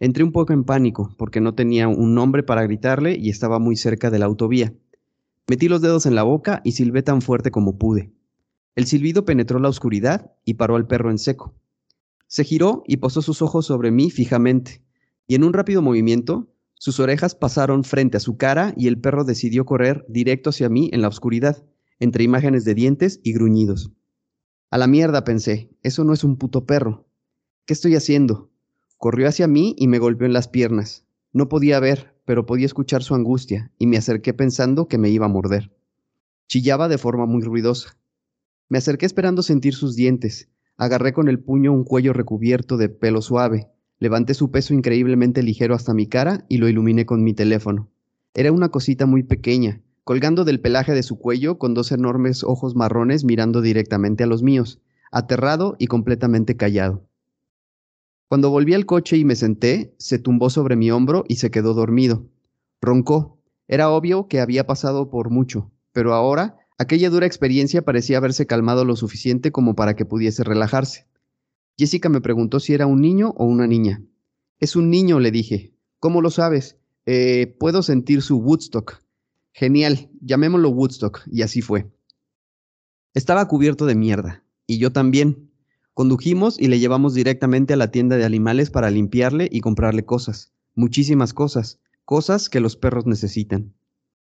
Entré 0.00 0.22
un 0.22 0.32
poco 0.32 0.52
en 0.52 0.64
pánico, 0.64 1.14
porque 1.16 1.40
no 1.40 1.54
tenía 1.54 1.88
un 1.88 2.14
nombre 2.14 2.42
para 2.42 2.62
gritarle 2.64 3.16
y 3.16 3.30
estaba 3.30 3.58
muy 3.58 3.76
cerca 3.76 4.10
de 4.10 4.18
la 4.18 4.26
autovía. 4.26 4.74
Metí 5.48 5.68
los 5.68 5.80
dedos 5.80 6.04
en 6.04 6.14
la 6.14 6.22
boca 6.22 6.60
y 6.62 6.72
silbé 6.72 7.02
tan 7.02 7.22
fuerte 7.22 7.50
como 7.50 7.78
pude. 7.78 8.12
El 8.74 8.84
silbido 8.86 9.24
penetró 9.24 9.58
la 9.58 9.70
oscuridad 9.70 10.32
y 10.44 10.54
paró 10.54 10.76
al 10.76 10.86
perro 10.86 11.10
en 11.10 11.16
seco. 11.16 11.54
Se 12.26 12.44
giró 12.44 12.82
y 12.86 12.98
posó 12.98 13.22
sus 13.22 13.40
ojos 13.40 13.64
sobre 13.64 13.90
mí 13.90 14.10
fijamente, 14.10 14.82
y 15.26 15.36
en 15.36 15.44
un 15.44 15.54
rápido 15.54 15.80
movimiento, 15.80 16.48
sus 16.86 17.00
orejas 17.00 17.34
pasaron 17.34 17.82
frente 17.82 18.16
a 18.16 18.20
su 18.20 18.36
cara 18.36 18.72
y 18.76 18.86
el 18.86 19.00
perro 19.00 19.24
decidió 19.24 19.64
correr 19.64 20.06
directo 20.08 20.50
hacia 20.50 20.68
mí 20.68 20.88
en 20.92 21.02
la 21.02 21.08
oscuridad 21.08 21.64
entre 21.98 22.22
imágenes 22.22 22.64
de 22.64 22.76
dientes 22.76 23.18
y 23.24 23.32
gruñidos. 23.32 23.90
A 24.70 24.78
la 24.78 24.86
mierda, 24.86 25.24
pensé, 25.24 25.68
eso 25.82 26.04
no 26.04 26.12
es 26.12 26.22
un 26.22 26.36
puto 26.36 26.64
perro. 26.64 27.08
¿Qué 27.64 27.72
estoy 27.72 27.96
haciendo? 27.96 28.52
Corrió 28.98 29.26
hacia 29.26 29.48
mí 29.48 29.74
y 29.76 29.88
me 29.88 29.98
golpeó 29.98 30.26
en 30.26 30.32
las 30.32 30.46
piernas. 30.46 31.04
No 31.32 31.48
podía 31.48 31.80
ver, 31.80 32.14
pero 32.24 32.46
podía 32.46 32.66
escuchar 32.66 33.02
su 33.02 33.16
angustia, 33.16 33.72
y 33.78 33.88
me 33.88 33.96
acerqué 33.96 34.32
pensando 34.32 34.86
que 34.86 34.96
me 34.96 35.10
iba 35.10 35.26
a 35.26 35.28
morder. 35.28 35.72
Chillaba 36.46 36.86
de 36.86 36.98
forma 36.98 37.26
muy 37.26 37.42
ruidosa. 37.42 37.98
Me 38.68 38.78
acerqué 38.78 39.06
esperando 39.06 39.42
sentir 39.42 39.74
sus 39.74 39.96
dientes. 39.96 40.50
Agarré 40.76 41.12
con 41.12 41.26
el 41.26 41.40
puño 41.40 41.72
un 41.72 41.82
cuello 41.82 42.12
recubierto 42.12 42.76
de 42.76 42.90
pelo 42.90 43.22
suave. 43.22 43.72
Levanté 43.98 44.34
su 44.34 44.50
peso 44.50 44.74
increíblemente 44.74 45.42
ligero 45.42 45.74
hasta 45.74 45.94
mi 45.94 46.06
cara 46.06 46.44
y 46.48 46.58
lo 46.58 46.68
iluminé 46.68 47.06
con 47.06 47.24
mi 47.24 47.32
teléfono. 47.32 47.88
Era 48.34 48.52
una 48.52 48.68
cosita 48.68 49.06
muy 49.06 49.22
pequeña, 49.22 49.80
colgando 50.04 50.44
del 50.44 50.60
pelaje 50.60 50.92
de 50.92 51.02
su 51.02 51.18
cuello 51.18 51.58
con 51.58 51.72
dos 51.72 51.90
enormes 51.92 52.44
ojos 52.44 52.76
marrones 52.76 53.24
mirando 53.24 53.62
directamente 53.62 54.24
a 54.24 54.26
los 54.26 54.42
míos, 54.42 54.80
aterrado 55.10 55.76
y 55.78 55.86
completamente 55.86 56.56
callado. 56.56 57.06
Cuando 58.28 58.50
volví 58.50 58.74
al 58.74 58.86
coche 58.86 59.16
y 59.16 59.24
me 59.24 59.36
senté, 59.36 59.94
se 59.98 60.18
tumbó 60.18 60.50
sobre 60.50 60.76
mi 60.76 60.90
hombro 60.90 61.24
y 61.28 61.36
se 61.36 61.50
quedó 61.50 61.74
dormido. 61.74 62.26
Roncó. 62.82 63.38
Era 63.68 63.90
obvio 63.90 64.28
que 64.28 64.40
había 64.40 64.66
pasado 64.66 65.10
por 65.10 65.30
mucho, 65.30 65.72
pero 65.92 66.12
ahora 66.12 66.56
aquella 66.76 67.08
dura 67.08 67.26
experiencia 67.26 67.82
parecía 67.82 68.18
haberse 68.18 68.46
calmado 68.46 68.84
lo 68.84 68.94
suficiente 68.94 69.50
como 69.52 69.74
para 69.74 69.96
que 69.96 70.04
pudiese 70.04 70.44
relajarse. 70.44 71.06
Jessica 71.78 72.08
me 72.08 72.20
preguntó 72.20 72.60
si 72.60 72.72
era 72.72 72.86
un 72.86 73.00
niño 73.00 73.34
o 73.36 73.44
una 73.44 73.66
niña. 73.66 74.02
Es 74.58 74.76
un 74.76 74.90
niño, 74.90 75.20
le 75.20 75.30
dije. 75.30 75.74
¿Cómo 75.98 76.22
lo 76.22 76.30
sabes? 76.30 76.76
Eh, 77.04 77.54
puedo 77.58 77.82
sentir 77.82 78.22
su 78.22 78.38
Woodstock. 78.38 79.02
Genial, 79.52 80.10
llamémoslo 80.20 80.70
Woodstock, 80.70 81.22
y 81.30 81.42
así 81.42 81.62
fue. 81.62 81.90
Estaba 83.14 83.48
cubierto 83.48 83.86
de 83.86 83.94
mierda, 83.94 84.44
y 84.66 84.78
yo 84.78 84.92
también. 84.92 85.50
Condujimos 85.94 86.60
y 86.60 86.68
le 86.68 86.78
llevamos 86.78 87.14
directamente 87.14 87.72
a 87.72 87.78
la 87.78 87.90
tienda 87.90 88.18
de 88.18 88.24
animales 88.24 88.70
para 88.70 88.90
limpiarle 88.90 89.48
y 89.50 89.60
comprarle 89.60 90.04
cosas, 90.04 90.52
muchísimas 90.74 91.32
cosas, 91.32 91.80
cosas 92.04 92.50
que 92.50 92.60
los 92.60 92.76
perros 92.76 93.06
necesitan. 93.06 93.72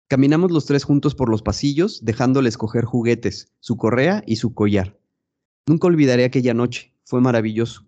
Caminamos 0.09 0.51
los 0.51 0.65
tres 0.65 0.85
juntos 0.85 1.15
por 1.15 1.29
los 1.29 1.43
pasillos, 1.43 2.03
dejándole 2.03 2.49
escoger 2.49 2.85
juguetes, 2.85 3.53
su 3.61 3.77
correa 3.77 4.25
y 4.27 4.37
su 4.37 4.55
collar. 4.55 4.99
Nunca 5.67 5.87
olvidaré 5.87 6.25
aquella 6.25 6.55
noche, 6.55 6.95
fue 7.11 7.21
maravilloso. 7.21 7.85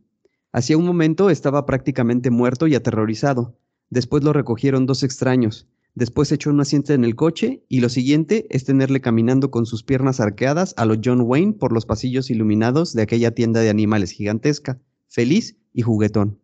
Hacía 0.51 0.77
un 0.77 0.85
momento 0.85 1.31
estaba 1.31 1.65
prácticamente 1.65 2.31
muerto 2.31 2.67
y 2.67 2.75
aterrorizado. 2.75 3.57
Después 3.89 4.25
lo 4.25 4.33
recogieron 4.33 4.85
dos 4.85 5.05
extraños, 5.05 5.69
Después 5.95 6.33
echó 6.33 6.49
un 6.49 6.61
asiento 6.61 6.95
en 6.95 7.05
el 7.05 7.17
coche 7.17 7.65
y 7.69 7.81
lo 7.81 7.91
siguiente 7.91 8.47
es 8.49 8.65
tenerle 8.65 9.03
caminando 9.03 9.51
con 9.51 9.67
sus 9.67 9.83
piernas 9.83 10.21
arqueadas 10.21 10.73
a 10.79 10.87
lo 10.87 10.95
John 11.03 11.21
Wayne 11.21 11.53
por 11.53 11.73
los 11.73 11.85
pasillos 11.85 12.31
iluminados 12.31 12.95
de 12.95 13.03
aquella 13.03 13.35
tienda 13.35 13.61
de 13.61 13.69
animales 13.69 14.11
gigantesca, 14.11 14.81
feliz 15.07 15.59
y 15.75 15.83
juguetón. 15.83 16.41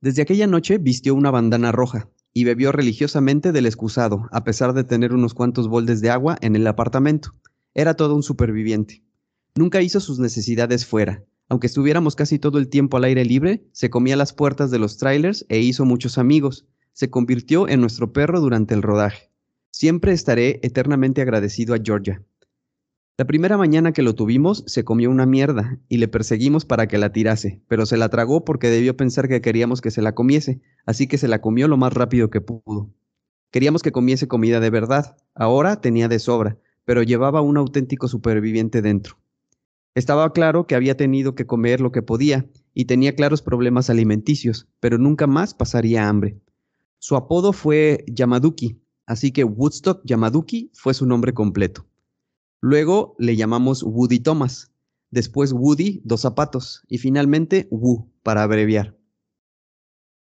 Desde 0.00 0.22
aquella 0.22 0.46
noche 0.46 0.78
vistió 0.78 1.16
una 1.16 1.32
bandana 1.32 1.72
roja 1.72 2.08
y 2.32 2.44
bebió 2.44 2.70
religiosamente 2.70 3.50
del 3.50 3.66
excusado, 3.66 4.28
a 4.30 4.44
pesar 4.44 4.74
de 4.74 4.84
tener 4.84 5.12
unos 5.12 5.34
cuantos 5.34 5.66
boldes 5.66 6.00
de 6.00 6.10
agua 6.10 6.38
en 6.40 6.54
el 6.54 6.68
apartamento. 6.68 7.32
Era 7.74 7.94
todo 7.94 8.14
un 8.14 8.22
superviviente. 8.22 9.02
Nunca 9.56 9.82
hizo 9.82 9.98
sus 9.98 10.20
necesidades 10.20 10.86
fuera. 10.86 11.24
Aunque 11.48 11.68
estuviéramos 11.68 12.16
casi 12.16 12.38
todo 12.38 12.58
el 12.58 12.68
tiempo 12.68 12.96
al 12.96 13.04
aire 13.04 13.24
libre, 13.24 13.64
se 13.72 13.90
comía 13.90 14.16
las 14.16 14.32
puertas 14.32 14.70
de 14.70 14.78
los 14.78 14.96
trailers 14.96 15.46
e 15.48 15.60
hizo 15.60 15.84
muchos 15.84 16.18
amigos, 16.18 16.66
se 16.92 17.10
convirtió 17.10 17.68
en 17.68 17.80
nuestro 17.80 18.12
perro 18.12 18.40
durante 18.40 18.74
el 18.74 18.82
rodaje. 18.82 19.30
Siempre 19.70 20.12
estaré 20.12 20.58
eternamente 20.62 21.20
agradecido 21.20 21.74
a 21.74 21.78
Georgia. 21.82 22.22
La 23.18 23.26
primera 23.26 23.56
mañana 23.56 23.92
que 23.92 24.02
lo 24.02 24.14
tuvimos 24.14 24.64
se 24.66 24.84
comió 24.84 25.10
una 25.10 25.24
mierda 25.24 25.78
y 25.88 25.98
le 25.98 26.08
perseguimos 26.08 26.64
para 26.64 26.86
que 26.86 26.98
la 26.98 27.12
tirase, 27.12 27.62
pero 27.68 27.86
se 27.86 27.96
la 27.96 28.08
tragó 28.08 28.44
porque 28.44 28.68
debió 28.68 28.96
pensar 28.96 29.28
que 29.28 29.40
queríamos 29.40 29.80
que 29.80 29.90
se 29.90 30.02
la 30.02 30.14
comiese, 30.14 30.60
así 30.84 31.06
que 31.06 31.16
se 31.16 31.28
la 31.28 31.40
comió 31.40 31.68
lo 31.68 31.76
más 31.76 31.92
rápido 31.92 32.28
que 32.28 32.40
pudo. 32.40 32.90
Queríamos 33.50 33.82
que 33.82 33.92
comiese 33.92 34.28
comida 34.28 34.60
de 34.60 34.70
verdad, 34.70 35.16
ahora 35.34 35.80
tenía 35.80 36.08
de 36.08 36.18
sobra, 36.18 36.58
pero 36.84 37.02
llevaba 37.02 37.40
un 37.40 37.56
auténtico 37.56 38.08
superviviente 38.08 38.82
dentro. 38.82 39.16
Estaba 39.96 40.30
claro 40.34 40.66
que 40.66 40.74
había 40.74 40.94
tenido 40.94 41.34
que 41.34 41.46
comer 41.46 41.80
lo 41.80 41.90
que 41.90 42.02
podía 42.02 42.46
y 42.74 42.84
tenía 42.84 43.14
claros 43.14 43.40
problemas 43.40 43.88
alimenticios, 43.88 44.68
pero 44.78 44.98
nunca 44.98 45.26
más 45.26 45.54
pasaría 45.54 46.06
hambre. 46.06 46.38
Su 46.98 47.16
apodo 47.16 47.54
fue 47.54 48.04
Yamaduki, 48.06 48.78
así 49.06 49.32
que 49.32 49.44
Woodstock 49.44 50.02
Yamaduki 50.04 50.70
fue 50.74 50.92
su 50.92 51.06
nombre 51.06 51.32
completo. 51.32 51.86
Luego 52.60 53.16
le 53.18 53.36
llamamos 53.36 53.82
Woody 53.82 54.20
Thomas, 54.20 54.70
después 55.10 55.54
Woody 55.54 56.02
Dos 56.04 56.20
Zapatos 56.20 56.82
y 56.88 56.98
finalmente 56.98 57.66
Wu 57.70 58.12
para 58.22 58.42
abreviar. 58.42 58.98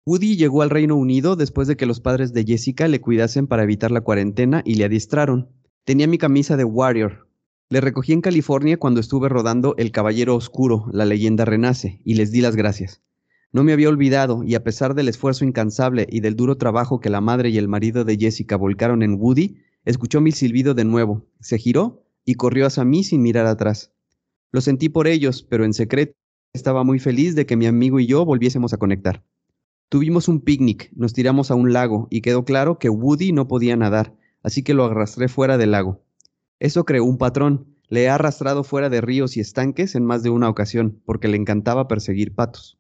Woody 0.06 0.36
llegó 0.36 0.64
al 0.64 0.70
Reino 0.70 0.98
Unido 0.98 1.38
después 1.38 1.70
de 1.70 1.78
que 1.78 1.86
los 1.86 2.02
padres 2.02 2.34
de 2.34 2.44
Jessica 2.44 2.90
le 2.90 3.00
cuidasen 3.00 3.48
para 3.48 3.64
evitar 3.64 3.92
la 3.92 4.02
cuarentena 4.02 4.64
y 4.66 4.76
le 4.76 4.84
adiestraron. 4.84 5.48
Tenía 5.86 6.08
mi 6.08 6.18
camisa 6.18 6.58
de 6.58 6.66
Warrior. 6.66 7.31
Le 7.72 7.80
recogí 7.80 8.12
en 8.12 8.20
California 8.20 8.76
cuando 8.76 9.00
estuve 9.00 9.30
rodando 9.30 9.76
El 9.78 9.94
Caballero 9.94 10.36
Oscuro, 10.36 10.88
la 10.92 11.06
leyenda 11.06 11.46
renace, 11.46 12.02
y 12.04 12.16
les 12.16 12.30
di 12.30 12.42
las 12.42 12.58
gracias. 12.58 13.02
No 13.54 13.64
me 13.64 13.72
había 13.72 13.88
olvidado, 13.88 14.44
y 14.44 14.56
a 14.56 14.64
pesar 14.66 14.94
del 14.94 15.08
esfuerzo 15.08 15.46
incansable 15.46 16.06
y 16.12 16.20
del 16.20 16.36
duro 16.36 16.58
trabajo 16.58 17.00
que 17.00 17.10
la 17.10 17.22
madre 17.22 17.48
y 17.50 17.58
el 17.58 17.70
marido 17.70 18.04
de 18.04 18.18
Jessica 18.18 18.58
volcaron 18.58 19.04
en 19.04 19.14
Woody, 19.14 19.56
escuchó 19.86 20.20
mi 20.20 20.34
silbido 20.34 20.74
de 20.74 20.84
nuevo, 20.84 21.26
se 21.40 21.58
giró 21.58 22.04
y 22.26 22.34
corrió 22.34 22.66
hacia 22.66 22.84
mí 22.84 23.06
sin 23.06 23.22
mirar 23.22 23.46
atrás. 23.46 23.94
Lo 24.52 24.60
sentí 24.60 24.90
por 24.90 25.08
ellos, 25.08 25.42
pero 25.42 25.64
en 25.64 25.74
secreto 25.74 26.14
estaba 26.52 26.84
muy 26.84 27.00
feliz 27.00 27.36
de 27.36 27.46
que 27.46 27.56
mi 27.56 27.68
amigo 27.68 28.02
y 28.02 28.06
yo 28.06 28.26
volviésemos 28.26 28.74
a 28.74 28.80
conectar. 28.80 29.24
Tuvimos 29.88 30.28
un 30.28 30.42
picnic, 30.42 30.92
nos 30.94 31.14
tiramos 31.14 31.52
a 31.52 31.56
un 31.56 31.72
lago 31.72 32.10
y 32.12 32.20
quedó 32.20 32.44
claro 32.44 32.80
que 32.80 32.90
Woody 32.90 33.32
no 33.32 33.48
podía 33.48 33.78
nadar, 33.78 34.14
así 34.44 34.62
que 34.62 34.74
lo 34.74 34.84
arrastré 34.84 35.30
fuera 35.30 35.58
del 35.58 35.72
lago. 35.72 36.02
Eso 36.62 36.86
creó 36.86 37.06
un 37.06 37.18
patrón, 37.18 37.66
le 37.90 38.04
he 38.04 38.10
arrastrado 38.10 38.64
fuera 38.64 38.92
de 38.92 39.02
ríos 39.02 39.36
y 39.36 39.40
estanques 39.40 39.96
en 39.96 40.06
más 40.06 40.22
de 40.22 40.30
una 40.30 40.48
ocasión, 40.48 41.02
porque 41.06 41.28
le 41.28 41.36
encantaba 41.36 41.88
perseguir 41.88 42.36
patos. 42.36 42.78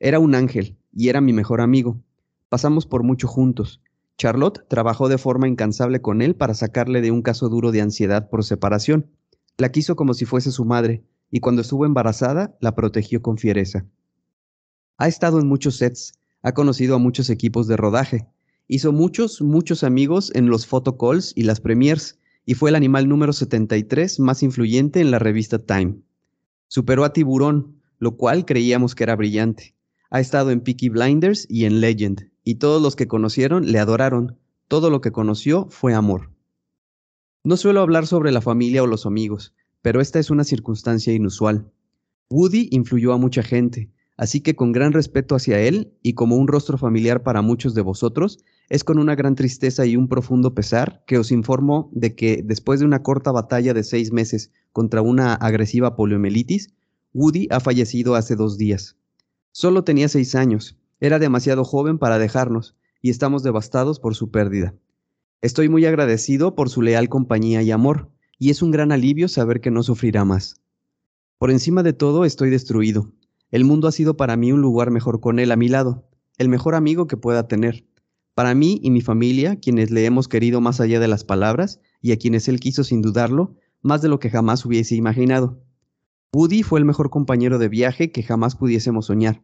Era 0.00 0.18
un 0.20 0.34
ángel, 0.34 0.78
y 0.90 1.10
era 1.10 1.20
mi 1.20 1.34
mejor 1.34 1.60
amigo. 1.60 2.00
Pasamos 2.48 2.86
por 2.86 3.02
mucho 3.02 3.28
juntos. 3.28 3.82
Charlotte 4.16 4.64
trabajó 4.68 5.10
de 5.10 5.18
forma 5.18 5.46
incansable 5.46 6.00
con 6.00 6.22
él 6.22 6.34
para 6.34 6.54
sacarle 6.54 7.02
de 7.02 7.10
un 7.10 7.20
caso 7.20 7.50
duro 7.50 7.72
de 7.72 7.82
ansiedad 7.82 8.30
por 8.30 8.42
separación. 8.42 9.10
La 9.58 9.70
quiso 9.70 9.96
como 9.96 10.14
si 10.14 10.24
fuese 10.24 10.50
su 10.50 10.64
madre, 10.64 11.04
y 11.30 11.40
cuando 11.40 11.60
estuvo 11.60 11.84
embarazada, 11.84 12.56
la 12.62 12.74
protegió 12.74 13.20
con 13.20 13.36
fiereza. 13.36 13.84
Ha 14.96 15.08
estado 15.08 15.40
en 15.40 15.46
muchos 15.46 15.76
sets, 15.76 16.14
ha 16.40 16.52
conocido 16.52 16.94
a 16.94 16.98
muchos 16.98 17.28
equipos 17.28 17.66
de 17.66 17.76
rodaje, 17.76 18.28
hizo 18.66 18.92
muchos, 18.92 19.42
muchos 19.42 19.84
amigos 19.84 20.32
en 20.34 20.48
los 20.48 20.66
photocalls 20.66 21.34
y 21.36 21.42
las 21.42 21.60
premiers, 21.60 22.18
y 22.46 22.54
fue 22.54 22.70
el 22.70 22.76
animal 22.76 23.08
número 23.08 23.32
73 23.32 24.20
más 24.20 24.42
influyente 24.42 25.00
en 25.00 25.10
la 25.10 25.18
revista 25.18 25.58
Time. 25.58 25.96
Superó 26.68 27.04
a 27.04 27.12
Tiburón, 27.12 27.80
lo 27.98 28.16
cual 28.16 28.44
creíamos 28.44 28.94
que 28.94 29.04
era 29.04 29.16
brillante. 29.16 29.74
Ha 30.10 30.20
estado 30.20 30.50
en 30.50 30.60
Peaky 30.60 30.90
Blinders 30.90 31.46
y 31.48 31.64
en 31.64 31.80
Legend, 31.80 32.30
y 32.42 32.56
todos 32.56 32.82
los 32.82 32.96
que 32.96 33.08
conocieron 33.08 33.70
le 33.72 33.78
adoraron. 33.78 34.38
Todo 34.68 34.90
lo 34.90 35.00
que 35.00 35.12
conoció 35.12 35.66
fue 35.70 35.94
amor. 35.94 36.30
No 37.42 37.56
suelo 37.56 37.80
hablar 37.80 38.06
sobre 38.06 38.32
la 38.32 38.40
familia 38.40 38.82
o 38.82 38.86
los 38.86 39.06
amigos, 39.06 39.54
pero 39.82 40.00
esta 40.00 40.18
es 40.18 40.30
una 40.30 40.44
circunstancia 40.44 41.12
inusual. 41.12 41.70
Woody 42.30 42.68
influyó 42.70 43.12
a 43.12 43.18
mucha 43.18 43.42
gente, 43.42 43.90
así 44.16 44.40
que 44.40 44.56
con 44.56 44.72
gran 44.72 44.92
respeto 44.92 45.34
hacia 45.34 45.60
él 45.60 45.92
y 46.02 46.14
como 46.14 46.36
un 46.36 46.48
rostro 46.48 46.78
familiar 46.78 47.22
para 47.22 47.42
muchos 47.42 47.74
de 47.74 47.82
vosotros, 47.82 48.38
es 48.68 48.84
con 48.84 48.98
una 48.98 49.14
gran 49.14 49.34
tristeza 49.34 49.86
y 49.86 49.96
un 49.96 50.08
profundo 50.08 50.54
pesar 50.54 51.04
que 51.06 51.18
os 51.18 51.30
informo 51.30 51.90
de 51.92 52.14
que 52.14 52.42
después 52.44 52.80
de 52.80 52.86
una 52.86 53.02
corta 53.02 53.30
batalla 53.32 53.74
de 53.74 53.84
seis 53.84 54.12
meses 54.12 54.50
contra 54.72 55.02
una 55.02 55.34
agresiva 55.34 55.96
poliomielitis, 55.96 56.74
Woody 57.12 57.48
ha 57.50 57.60
fallecido 57.60 58.14
hace 58.14 58.36
dos 58.36 58.58
días. 58.58 58.96
Solo 59.52 59.84
tenía 59.84 60.08
seis 60.08 60.34
años, 60.34 60.76
era 61.00 61.18
demasiado 61.18 61.64
joven 61.64 61.98
para 61.98 62.18
dejarnos, 62.18 62.74
y 63.00 63.10
estamos 63.10 63.42
devastados 63.42 64.00
por 64.00 64.14
su 64.14 64.30
pérdida. 64.30 64.74
Estoy 65.42 65.68
muy 65.68 65.84
agradecido 65.84 66.54
por 66.54 66.70
su 66.70 66.80
leal 66.80 67.08
compañía 67.08 67.62
y 67.62 67.70
amor, 67.70 68.10
y 68.38 68.50
es 68.50 68.62
un 68.62 68.70
gran 68.70 68.92
alivio 68.92 69.28
saber 69.28 69.60
que 69.60 69.70
no 69.70 69.82
sufrirá 69.82 70.24
más. 70.24 70.56
Por 71.38 71.50
encima 71.50 71.82
de 71.82 71.92
todo 71.92 72.24
estoy 72.24 72.50
destruido. 72.50 73.12
El 73.50 73.64
mundo 73.64 73.86
ha 73.86 73.92
sido 73.92 74.16
para 74.16 74.36
mí 74.36 74.52
un 74.52 74.62
lugar 74.62 74.90
mejor 74.90 75.20
con 75.20 75.38
él 75.38 75.52
a 75.52 75.56
mi 75.56 75.68
lado, 75.68 76.08
el 76.38 76.48
mejor 76.48 76.74
amigo 76.74 77.06
que 77.06 77.16
pueda 77.16 77.46
tener. 77.46 77.84
Para 78.34 78.54
mí 78.54 78.80
y 78.82 78.90
mi 78.90 79.00
familia, 79.00 79.60
quienes 79.60 79.90
le 79.90 80.04
hemos 80.06 80.26
querido 80.26 80.60
más 80.60 80.80
allá 80.80 80.98
de 80.98 81.08
las 81.08 81.22
palabras 81.22 81.80
y 82.00 82.12
a 82.12 82.18
quienes 82.18 82.48
él 82.48 82.58
quiso 82.58 82.82
sin 82.82 83.00
dudarlo, 83.00 83.54
más 83.80 84.02
de 84.02 84.08
lo 84.08 84.18
que 84.18 84.30
jamás 84.30 84.66
hubiese 84.66 84.96
imaginado. 84.96 85.60
Woody 86.32 86.64
fue 86.64 86.80
el 86.80 86.84
mejor 86.84 87.10
compañero 87.10 87.58
de 87.58 87.68
viaje 87.68 88.10
que 88.10 88.24
jamás 88.24 88.56
pudiésemos 88.56 89.06
soñar. 89.06 89.42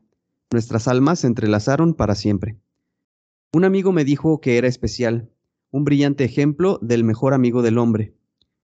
Nuestras 0.50 0.88
almas 0.88 1.20
se 1.20 1.28
entrelazaron 1.28 1.94
para 1.94 2.16
siempre. 2.16 2.58
Un 3.52 3.64
amigo 3.64 3.92
me 3.92 4.04
dijo 4.04 4.40
que 4.40 4.58
era 4.58 4.66
especial, 4.66 5.30
un 5.70 5.84
brillante 5.84 6.24
ejemplo 6.24 6.80
del 6.82 7.04
mejor 7.04 7.32
amigo 7.32 7.62
del 7.62 7.78
hombre. 7.78 8.14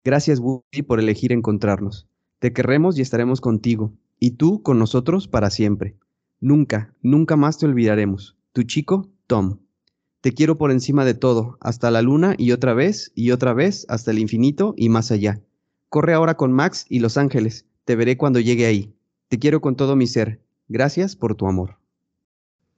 Gracias 0.04 0.38
Woody 0.38 0.82
por 0.86 1.00
elegir 1.00 1.32
encontrarnos. 1.32 2.08
Te 2.40 2.52
querremos 2.52 2.98
y 2.98 3.02
estaremos 3.02 3.40
contigo, 3.40 3.94
y 4.18 4.32
tú 4.32 4.62
con 4.62 4.78
nosotros 4.78 5.28
para 5.28 5.48
siempre. 5.48 5.96
Nunca, 6.40 6.94
nunca 7.02 7.36
más 7.36 7.56
te 7.56 7.66
olvidaremos. 7.66 8.36
Tu 8.52 8.64
chico, 8.64 9.08
Tom. 9.26 9.60
Te 10.20 10.32
quiero 10.32 10.58
por 10.58 10.70
encima 10.70 11.04
de 11.04 11.14
todo, 11.14 11.56
hasta 11.60 11.90
la 11.90 12.02
luna 12.02 12.34
y 12.36 12.52
otra 12.52 12.74
vez 12.74 13.10
y 13.14 13.30
otra 13.30 13.54
vez 13.54 13.86
hasta 13.88 14.10
el 14.10 14.18
infinito 14.18 14.74
y 14.76 14.90
más 14.90 15.10
allá. 15.10 15.40
Corre 15.88 16.12
ahora 16.12 16.36
con 16.36 16.52
Max 16.52 16.84
y 16.88 16.98
Los 16.98 17.16
Ángeles. 17.16 17.64
Te 17.86 17.96
veré 17.96 18.18
cuando 18.18 18.38
llegue 18.38 18.66
ahí. 18.66 18.94
Te 19.28 19.38
quiero 19.38 19.60
con 19.60 19.76
todo 19.76 19.96
mi 19.96 20.06
ser. 20.06 20.40
Gracias 20.68 21.16
por 21.16 21.34
tu 21.34 21.46
amor. 21.46 21.78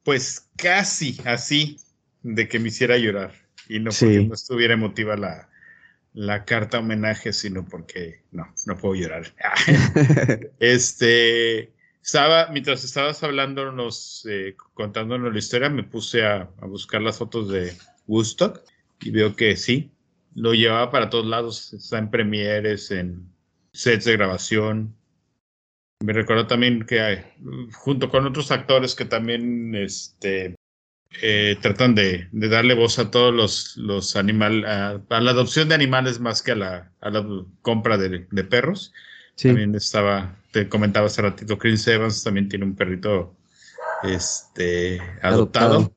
Pues 0.05 0.49
casi 0.57 1.19
así 1.25 1.79
de 2.23 2.47
que 2.47 2.61
me 2.61 2.69
hiciera 2.69 2.97
llorar. 2.97 3.33
Y 3.69 3.81
no 3.81 3.91
porque 3.91 4.25
no 4.25 4.35
estuviera 4.35 4.75
emotiva 4.75 5.17
la, 5.17 5.49
la 6.15 6.45
carta 6.45 6.79
homenaje, 6.79 7.33
sino 7.33 7.65
porque 7.65 8.23
no, 8.31 8.47
no 8.67 8.77
puedo 8.77 8.95
llorar. 8.95 9.35
este, 10.61 11.73
estaba, 12.03 12.49
mientras 12.49 12.85
estabas 12.85 13.23
hablándonos, 13.23 14.27
eh, 14.29 14.57
contándonos 14.75 15.33
la 15.33 15.39
historia, 15.39 15.69
me 15.69 15.85
puse 15.85 16.25
a, 16.25 16.51
buscar 16.63 17.01
las 17.01 17.19
fotos 17.19 17.49
de 17.49 17.73
Woodstock 18.07 18.61
y 19.01 19.11
veo 19.11 19.37
que 19.37 19.57
sí, 19.57 19.93
lo 20.35 20.53
llevaba 20.55 20.91
para 20.91 21.11
todos 21.11 21.27
lados. 21.27 21.73
Está 21.73 21.99
en 21.99 22.11
premieres, 22.11 22.91
en 22.91 23.29
sets 23.73 24.05
de 24.05 24.13
grabación. 24.13 24.95
Me 26.01 26.13
recuerdo 26.13 26.47
también 26.49 26.85
que 26.85 27.25
junto 27.73 28.09
con 28.09 28.27
otros 28.27 28.51
actores 28.51 28.97
que 28.97 29.05
también 29.05 29.75
este, 29.77 30.57
eh, 31.21 31.57
tratan 31.61 31.95
de, 31.95 32.29
darle 32.33 32.75
voz 32.75 32.99
a 32.99 33.13
todos 33.13 33.33
los, 33.33 33.77
los 33.77 34.17
animales, 34.17 34.69
a, 34.69 35.21
la 35.21 35.31
adopción 35.31 35.69
de 35.69 35.77
animales 35.77 36.19
más 36.19 36.43
que 36.43 36.53
a 36.53 36.57
la, 36.57 36.93
a 37.01 37.11
la 37.11 37.25
compra 37.61 37.97
de, 37.99 38.27
de 38.29 38.45
perros. 38.45 38.93
También 39.41 39.75
estaba, 39.75 40.42
te 40.53 40.69
comentaba 40.69 41.07
hace 41.07 41.23
ratito, 41.23 41.59
Chris 41.59 41.87
Evans 41.89 42.23
también 42.23 42.49
tiene 42.49 42.65
un 42.65 42.77
perrito 42.77 43.37
este, 44.05 45.01
adoptado, 45.23 45.97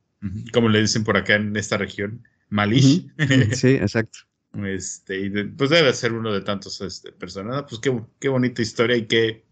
como 0.51 0.69
le 0.69 0.81
dicen 0.81 1.03
por 1.03 1.17
acá 1.17 1.35
en 1.35 1.55
esta 1.55 1.77
región, 1.77 2.23
Malish. 2.49 3.07
Sí, 3.51 3.75
exacto. 3.75 4.19
este, 4.65 5.19
y 5.19 5.29
pues 5.29 5.69
debe 5.69 5.93
ser 5.93 6.13
uno 6.13 6.33
de 6.33 6.41
tantos 6.41 6.81
este, 6.81 7.11
personas. 7.11 7.65
Pues 7.69 7.79
qué, 7.81 8.01
qué, 8.19 8.29
bonita 8.29 8.61
historia 8.61 8.95
y 8.95 9.05
qué, 9.05 9.43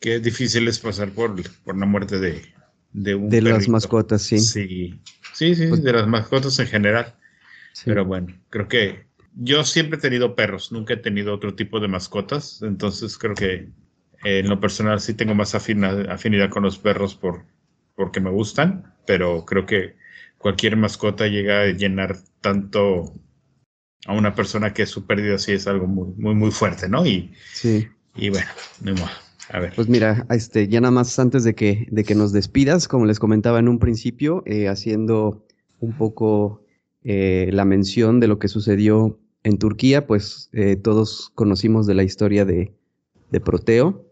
qué 0.00 0.20
difícil 0.20 0.68
es 0.68 0.78
pasar 0.78 1.10
por, 1.10 1.34
por 1.64 1.76
la 1.76 1.86
muerte 1.86 2.18
de, 2.20 2.42
de 2.92 3.14
un 3.16 3.28
De 3.28 3.42
las 3.42 3.68
mascotas, 3.68 4.22
sí. 4.22 4.38
Sí, 4.38 5.00
sí, 5.34 5.54
sí, 5.54 5.66
pues 5.66 5.82
de 5.82 5.92
las 5.92 6.06
mascotas 6.06 6.58
en 6.60 6.68
general. 6.68 7.14
Pero 7.84 8.04
bueno, 8.04 8.38
creo 8.50 8.68
que 8.68 9.06
yo 9.34 9.64
siempre 9.64 9.98
he 9.98 10.00
tenido 10.00 10.36
perros, 10.36 10.72
nunca 10.72 10.94
he 10.94 10.98
tenido 10.98 11.34
otro 11.34 11.54
tipo 11.54 11.80
de 11.80 11.88
mascotas, 11.88 12.60
entonces 12.62 13.16
creo 13.16 13.34
que 13.34 13.70
en 14.24 14.48
lo 14.48 14.60
personal 14.60 15.00
sí 15.00 15.14
tengo 15.14 15.34
más 15.34 15.54
afinidad 15.54 16.50
con 16.50 16.62
los 16.62 16.78
perros 16.78 17.14
por, 17.14 17.44
porque 17.96 18.20
me 18.20 18.30
gustan, 18.30 18.94
pero 19.06 19.44
creo 19.44 19.66
que 19.66 19.96
cualquier 20.38 20.76
mascota 20.76 21.26
llega 21.26 21.62
a 21.62 21.66
llenar 21.66 22.16
tanto 22.40 23.12
a 24.06 24.14
una 24.14 24.34
persona 24.34 24.72
que 24.72 24.86
su 24.86 25.06
pérdida 25.06 25.38
sí 25.38 25.52
es 25.52 25.66
algo 25.66 25.86
muy, 25.86 26.12
muy, 26.16 26.34
muy 26.34 26.50
fuerte, 26.50 26.88
¿no? 26.88 27.06
Y, 27.06 27.32
sí. 27.52 27.88
y 28.16 28.30
bueno, 28.30 28.48
a 29.48 29.60
ver. 29.60 29.72
Pues 29.74 29.88
mira, 29.88 30.26
este, 30.30 30.68
ya 30.68 30.80
nada 30.80 30.90
más 30.90 31.18
antes 31.18 31.44
de 31.44 31.54
que, 31.54 31.86
de 31.90 32.04
que 32.04 32.14
nos 32.14 32.32
despidas, 32.32 32.88
como 32.88 33.06
les 33.06 33.18
comentaba 33.18 33.58
en 33.58 33.68
un 33.68 33.78
principio, 33.78 34.42
eh, 34.46 34.68
haciendo 34.68 35.46
un 35.78 35.96
poco 35.96 36.64
eh, 37.04 37.50
la 37.52 37.64
mención 37.64 38.18
de 38.20 38.28
lo 38.28 38.38
que 38.38 38.48
sucedió 38.48 39.18
en 39.44 39.58
Turquía, 39.58 40.06
pues 40.06 40.50
eh, 40.52 40.76
todos 40.76 41.30
conocimos 41.34 41.86
de 41.86 41.94
la 41.94 42.02
historia 42.02 42.44
de, 42.44 42.72
de 43.30 43.40
Proteo, 43.40 44.11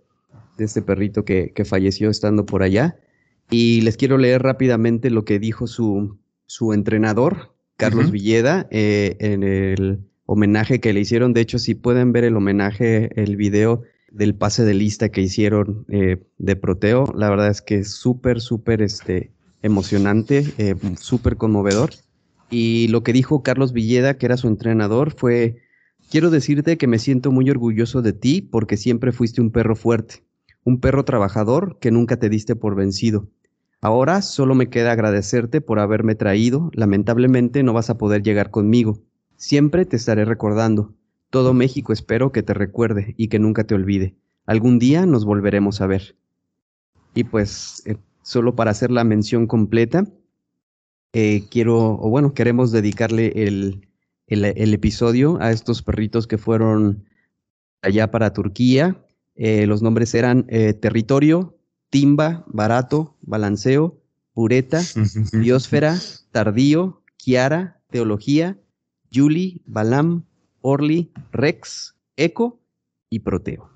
de 0.61 0.67
este 0.67 0.83
perrito 0.83 1.25
que, 1.25 1.53
que, 1.53 1.65
falleció 1.65 2.11
estando 2.11 2.47
por 2.47 2.63
allá. 2.63 2.97
Y 3.51 3.81
les 3.81 3.97
quiero 3.97 4.19
leer 4.19 4.43
rápidamente 4.43 5.11
lo 5.11 5.25
que 5.25 5.41
dijo 5.41 5.67
su, 5.67 6.19
su 6.47 6.73
entrenador, 6.73 7.55
Carlos 7.77 8.11
Villeda, 8.11 8.69
eh, 8.71 9.17
en 9.19 9.43
el 9.43 10.01
homenaje 10.27 10.81
que 10.81 10.93
le 10.93 11.01
hicieron. 11.01 11.33
De 11.33 11.41
hecho, 11.41 11.59
si 11.59 11.75
pueden 11.75 12.13
ver 12.13 12.25
el 12.25 12.37
homenaje, 12.37 13.11
el 13.21 13.37
video 13.37 13.83
del 14.13 14.35
pase 14.35 14.65
de 14.65 14.75
lista 14.75 15.09
que 15.09 15.23
hicieron 15.23 15.87
eh, 15.89 16.23
de 16.39 16.57
Proteo, 16.57 17.13
la 17.17 17.31
verdad 17.31 17.49
es 17.49 17.63
que 17.63 17.77
es 17.77 17.91
súper, 17.91 18.41
súper 18.41 18.83
este, 18.83 19.33
emocionante, 19.63 20.77
súper 20.99 21.37
conmovedor. 21.37 21.91
Y 22.51 22.89
lo 22.89 23.03
que 23.03 23.13
dijo 23.13 23.43
Carlos 23.43 23.73
Villeda, 23.73 24.19
que 24.19 24.27
era 24.27 24.37
su 24.37 24.49
entrenador, 24.49 25.15
fue, 25.17 25.57
quiero 26.11 26.31
decirte 26.31 26.77
que 26.77 26.87
me 26.89 26.99
siento 26.99 27.31
muy 27.31 27.49
orgulloso 27.49 28.03
de 28.03 28.13
ti 28.13 28.43
porque 28.43 28.77
siempre 28.77 29.13
fuiste 29.13 29.41
un 29.41 29.51
perro 29.51 29.77
fuerte, 29.77 30.25
un 30.65 30.81
perro 30.81 31.05
trabajador 31.05 31.79
que 31.81 31.91
nunca 31.91 32.19
te 32.19 32.29
diste 32.29 32.57
por 32.57 32.75
vencido. 32.75 33.29
Ahora 33.81 34.21
solo 34.21 34.55
me 34.55 34.69
queda 34.69 34.93
agradecerte 34.93 35.61
por 35.61 35.79
haberme 35.79 36.15
traído, 36.15 36.71
lamentablemente 36.75 37.63
no 37.63 37.73
vas 37.73 37.89
a 37.89 37.97
poder 37.97 38.23
llegar 38.23 38.51
conmigo. 38.51 39.01
Siempre 39.37 39.87
te 39.87 39.97
estaré 39.97 40.25
recordando. 40.25 40.95
Todo 41.31 41.55
México 41.55 41.93
espero 41.93 42.33
que 42.33 42.43
te 42.43 42.53
recuerde 42.53 43.15
y 43.17 43.29
que 43.29 43.39
nunca 43.39 43.65
te 43.65 43.75
olvide. 43.75 44.17
Algún 44.45 44.79
día 44.79 45.07
nos 45.07 45.25
volveremos 45.25 45.81
a 45.81 45.87
ver. 45.87 46.17
Y 47.15 47.25
pues 47.25 47.83
eh, 47.87 47.97
solo 48.23 48.55
para 48.55 48.71
hacer 48.71 48.91
la 48.91 49.05
mención 49.05 49.47
completa, 49.47 50.07
eh, 51.13 51.45
quiero, 51.51 51.95
o 51.95 52.11
bueno, 52.11 52.35
queremos 52.35 52.71
dedicarle 52.71 53.33
el, 53.47 53.89
el, 54.27 54.75
episodio 54.75 55.39
a 55.41 55.51
estos 55.51 55.83
perritos 55.83 56.27
que 56.27 56.39
fueron 56.39 57.05
allá 57.83 58.11
para 58.11 58.33
Turquía. 58.33 58.97
Eh, 59.43 59.67
los 59.67 59.81
nombres 59.81 60.15
eran 60.15 60.45
eh, 60.51 60.75
Territorio, 60.75 61.57
Timba, 61.89 62.45
Barato, 62.47 63.17
Balanceo, 63.23 63.99
Pureta, 64.35 64.83
Biosfera, 65.33 65.97
Tardío, 66.31 67.03
Kiara, 67.17 67.81
Teología, 67.91 68.59
Yuli, 69.11 69.63
Balam, 69.65 70.27
Orly, 70.61 71.11
Rex, 71.33 71.97
Eco 72.19 72.61
y 73.09 73.21
Proteo. 73.21 73.71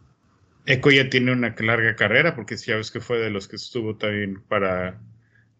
Eco 0.66 0.90
ya 0.90 1.08
tiene 1.08 1.32
una 1.32 1.54
larga 1.58 1.96
carrera 1.96 2.36
porque 2.36 2.58
ya 2.58 2.76
ves 2.76 2.90
que 2.90 3.00
fue 3.00 3.16
de 3.16 3.30
los 3.30 3.48
que 3.48 3.56
estuvo 3.56 3.96
también 3.96 4.42
para 4.46 5.00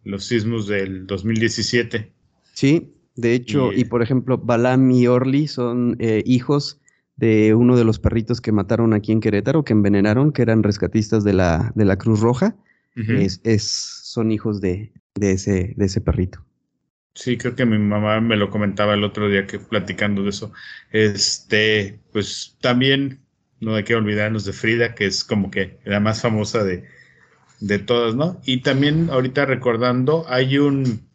los 0.02 0.26
sismos 0.26 0.66
del 0.66 1.06
2017. 1.06 2.12
Sí, 2.52 2.92
de 3.16 3.32
hecho, 3.32 3.72
y, 3.72 3.86
por 3.86 4.02
ejemplo, 4.02 4.36
Balam 4.36 4.90
y 4.90 5.06
Orly 5.06 5.48
son 5.48 5.96
eh, 5.98 6.22
hijos 6.26 6.82
de 7.16 7.54
uno 7.54 7.76
de 7.76 7.84
los 7.84 7.98
perritos 7.98 8.40
que 8.40 8.52
mataron 8.52 8.92
aquí 8.92 9.12
en 9.12 9.20
Querétaro, 9.20 9.64
que 9.64 9.72
envenenaron, 9.72 10.32
que 10.32 10.42
eran 10.42 10.62
rescatistas 10.62 11.24
de 11.24 11.32
la, 11.32 11.72
de 11.74 11.84
la 11.84 11.96
Cruz 11.96 12.20
Roja. 12.20 12.56
es, 12.96 13.40
es, 13.44 13.64
son 13.64 14.30
hijos 14.30 14.60
de, 14.60 14.92
de, 15.14 15.32
ese, 15.32 15.74
de 15.76 15.84
ese 15.84 16.00
perrito. 16.00 16.44
Sí, 17.14 17.36
creo 17.36 17.54
que 17.54 17.64
mi 17.64 17.78
mamá 17.78 18.20
me 18.20 18.36
lo 18.36 18.50
comentaba 18.50 18.94
el 18.94 19.04
otro 19.04 19.28
día 19.28 19.46
que 19.46 19.60
platicando 19.60 20.24
de 20.24 20.30
eso. 20.30 20.52
Este, 20.90 22.00
pues 22.12 22.56
también 22.60 23.20
no 23.60 23.76
hay 23.76 23.84
que 23.84 23.94
olvidarnos 23.94 24.44
de 24.44 24.52
Frida, 24.52 24.94
que 24.94 25.06
es 25.06 25.22
como 25.22 25.50
que 25.50 25.78
la 25.84 26.00
más 26.00 26.22
famosa 26.22 26.64
de, 26.64 26.84
de 27.60 27.78
todas, 27.78 28.16
¿no? 28.16 28.40
Y 28.44 28.62
también 28.62 29.10
ahorita 29.10 29.44
recordando, 29.44 30.24
hay 30.28 30.58
un 30.58 31.08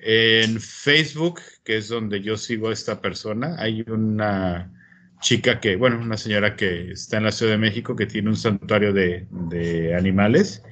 en 0.00 0.60
Facebook, 0.60 1.40
que 1.64 1.78
es 1.78 1.88
donde 1.88 2.20
yo 2.20 2.36
sigo 2.36 2.68
a 2.68 2.72
esta 2.72 3.00
persona, 3.00 3.56
hay 3.58 3.84
una 3.88 4.77
chica 5.20 5.60
que, 5.60 5.76
bueno, 5.76 5.98
una 5.98 6.16
señora 6.16 6.56
que 6.56 6.92
está 6.92 7.18
en 7.18 7.24
la 7.24 7.32
Ciudad 7.32 7.52
de 7.52 7.58
México 7.58 7.96
que 7.96 8.06
tiene 8.06 8.28
un 8.28 8.36
santuario 8.36 8.92
de, 8.92 9.26
de 9.30 9.94
animales. 9.94 10.62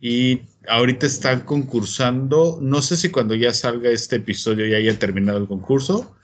Y 0.00 0.42
ahorita 0.68 1.06
están 1.06 1.40
concursando, 1.40 2.58
no 2.60 2.80
sé 2.80 2.96
si 2.96 3.10
cuando 3.10 3.34
ya 3.34 3.52
salga 3.52 3.90
este 3.90 4.16
episodio 4.16 4.66
ya 4.66 4.78
haya 4.78 4.98
terminado 4.98 5.38
el 5.38 5.46
concurso, 5.46 6.16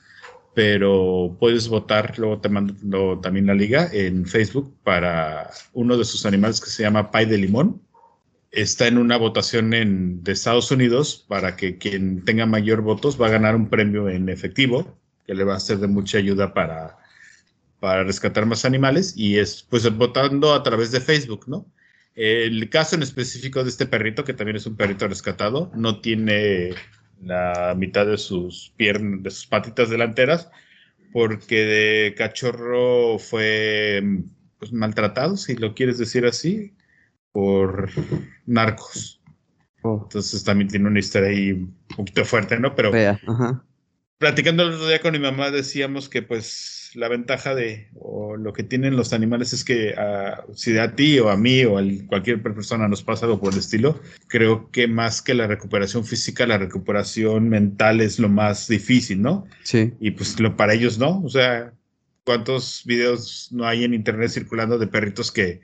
pero 0.54 1.36
puedes 1.38 1.68
votar, 1.68 2.18
luego 2.18 2.40
te 2.40 2.48
mando 2.48 3.20
también 3.20 3.46
la 3.46 3.54
liga 3.54 3.90
en 3.92 4.24
Facebook 4.24 4.74
para 4.82 5.50
uno 5.74 5.98
de 5.98 6.04
sus 6.06 6.24
animales 6.24 6.60
que 6.62 6.70
se 6.70 6.82
llama 6.82 7.10
Pay 7.10 7.26
de 7.26 7.36
Limón. 7.36 7.82
Está 8.50 8.86
en 8.86 8.96
una 8.96 9.18
votación 9.18 9.74
en, 9.74 10.22
de 10.24 10.32
Estados 10.32 10.70
Unidos 10.70 11.26
para 11.28 11.56
que 11.56 11.76
quien 11.76 12.24
tenga 12.24 12.46
mayor 12.46 12.80
votos 12.80 13.20
va 13.20 13.26
a 13.26 13.30
ganar 13.30 13.54
un 13.54 13.68
premio 13.68 14.08
en 14.08 14.30
efectivo 14.30 14.98
que 15.26 15.34
le 15.34 15.44
va 15.44 15.56
a 15.56 15.60
ser 15.60 15.78
de 15.78 15.88
mucha 15.88 16.16
ayuda 16.16 16.54
para, 16.54 16.96
para 17.80 18.04
rescatar 18.04 18.46
más 18.46 18.64
animales 18.64 19.14
y 19.16 19.38
es 19.38 19.62
pues 19.68 19.88
votando 19.96 20.54
a 20.54 20.62
través 20.62 20.90
de 20.92 21.00
Facebook, 21.00 21.48
¿no? 21.48 21.66
El 22.14 22.70
caso 22.70 22.96
en 22.96 23.02
específico 23.02 23.62
de 23.62 23.68
este 23.68 23.86
perrito, 23.86 24.24
que 24.24 24.32
también 24.32 24.56
es 24.56 24.66
un 24.66 24.76
perrito 24.76 25.06
rescatado, 25.06 25.70
no 25.74 26.00
tiene 26.00 26.70
la 27.22 27.74
mitad 27.76 28.06
de 28.06 28.16
sus 28.16 28.72
piernas, 28.76 29.22
de 29.22 29.30
sus 29.30 29.46
patitas 29.46 29.90
delanteras, 29.90 30.50
porque 31.12 31.56
de 31.56 32.14
cachorro 32.16 33.18
fue 33.18 34.02
pues, 34.58 34.72
maltratado, 34.72 35.36
si 35.36 35.56
lo 35.56 35.74
quieres 35.74 35.98
decir 35.98 36.24
así, 36.24 36.74
por 37.32 37.90
narcos. 38.46 39.20
Oh. 39.82 40.00
Entonces 40.04 40.42
también 40.42 40.68
tiene 40.68 40.88
una 40.88 40.98
historia 40.98 41.28
ahí 41.28 41.52
un 41.52 41.76
poquito 41.94 42.24
fuerte, 42.24 42.58
¿no? 42.58 42.74
Pero 42.74 42.92
platicando 44.18 44.62
el 44.62 44.74
otro 44.74 44.88
día 44.88 45.00
con 45.00 45.12
mi 45.12 45.18
mamá 45.18 45.50
decíamos 45.50 46.08
que 46.08 46.22
pues 46.22 46.90
la 46.94 47.08
ventaja 47.08 47.54
de 47.54 47.88
o 47.94 48.36
lo 48.36 48.52
que 48.52 48.62
tienen 48.62 48.96
los 48.96 49.12
animales 49.12 49.52
es 49.52 49.64
que 49.64 49.94
ah, 49.98 50.44
si 50.54 50.76
a 50.78 50.94
ti 50.94 51.18
o 51.18 51.28
a 51.28 51.36
mí 51.36 51.64
o 51.64 51.78
a 51.78 51.82
cualquier 52.06 52.42
persona 52.42 52.88
nos 52.88 53.02
pasa 53.02 53.26
algo 53.26 53.38
por 53.38 53.52
el 53.52 53.58
estilo, 53.58 54.00
creo 54.28 54.70
que 54.70 54.88
más 54.88 55.20
que 55.20 55.34
la 55.34 55.46
recuperación 55.46 56.04
física, 56.04 56.46
la 56.46 56.58
recuperación 56.58 57.48
mental 57.48 58.00
es 58.00 58.18
lo 58.18 58.28
más 58.28 58.68
difícil, 58.68 59.20
¿no? 59.20 59.46
Sí. 59.62 59.92
Y 60.00 60.12
pues 60.12 60.40
lo, 60.40 60.56
para 60.56 60.74
ellos 60.74 60.98
no, 60.98 61.22
o 61.22 61.28
sea, 61.28 61.72
¿cuántos 62.24 62.82
videos 62.86 63.48
no 63.52 63.66
hay 63.66 63.84
en 63.84 63.92
internet 63.92 64.30
circulando 64.30 64.78
de 64.78 64.86
perritos 64.86 65.30
que 65.30 65.60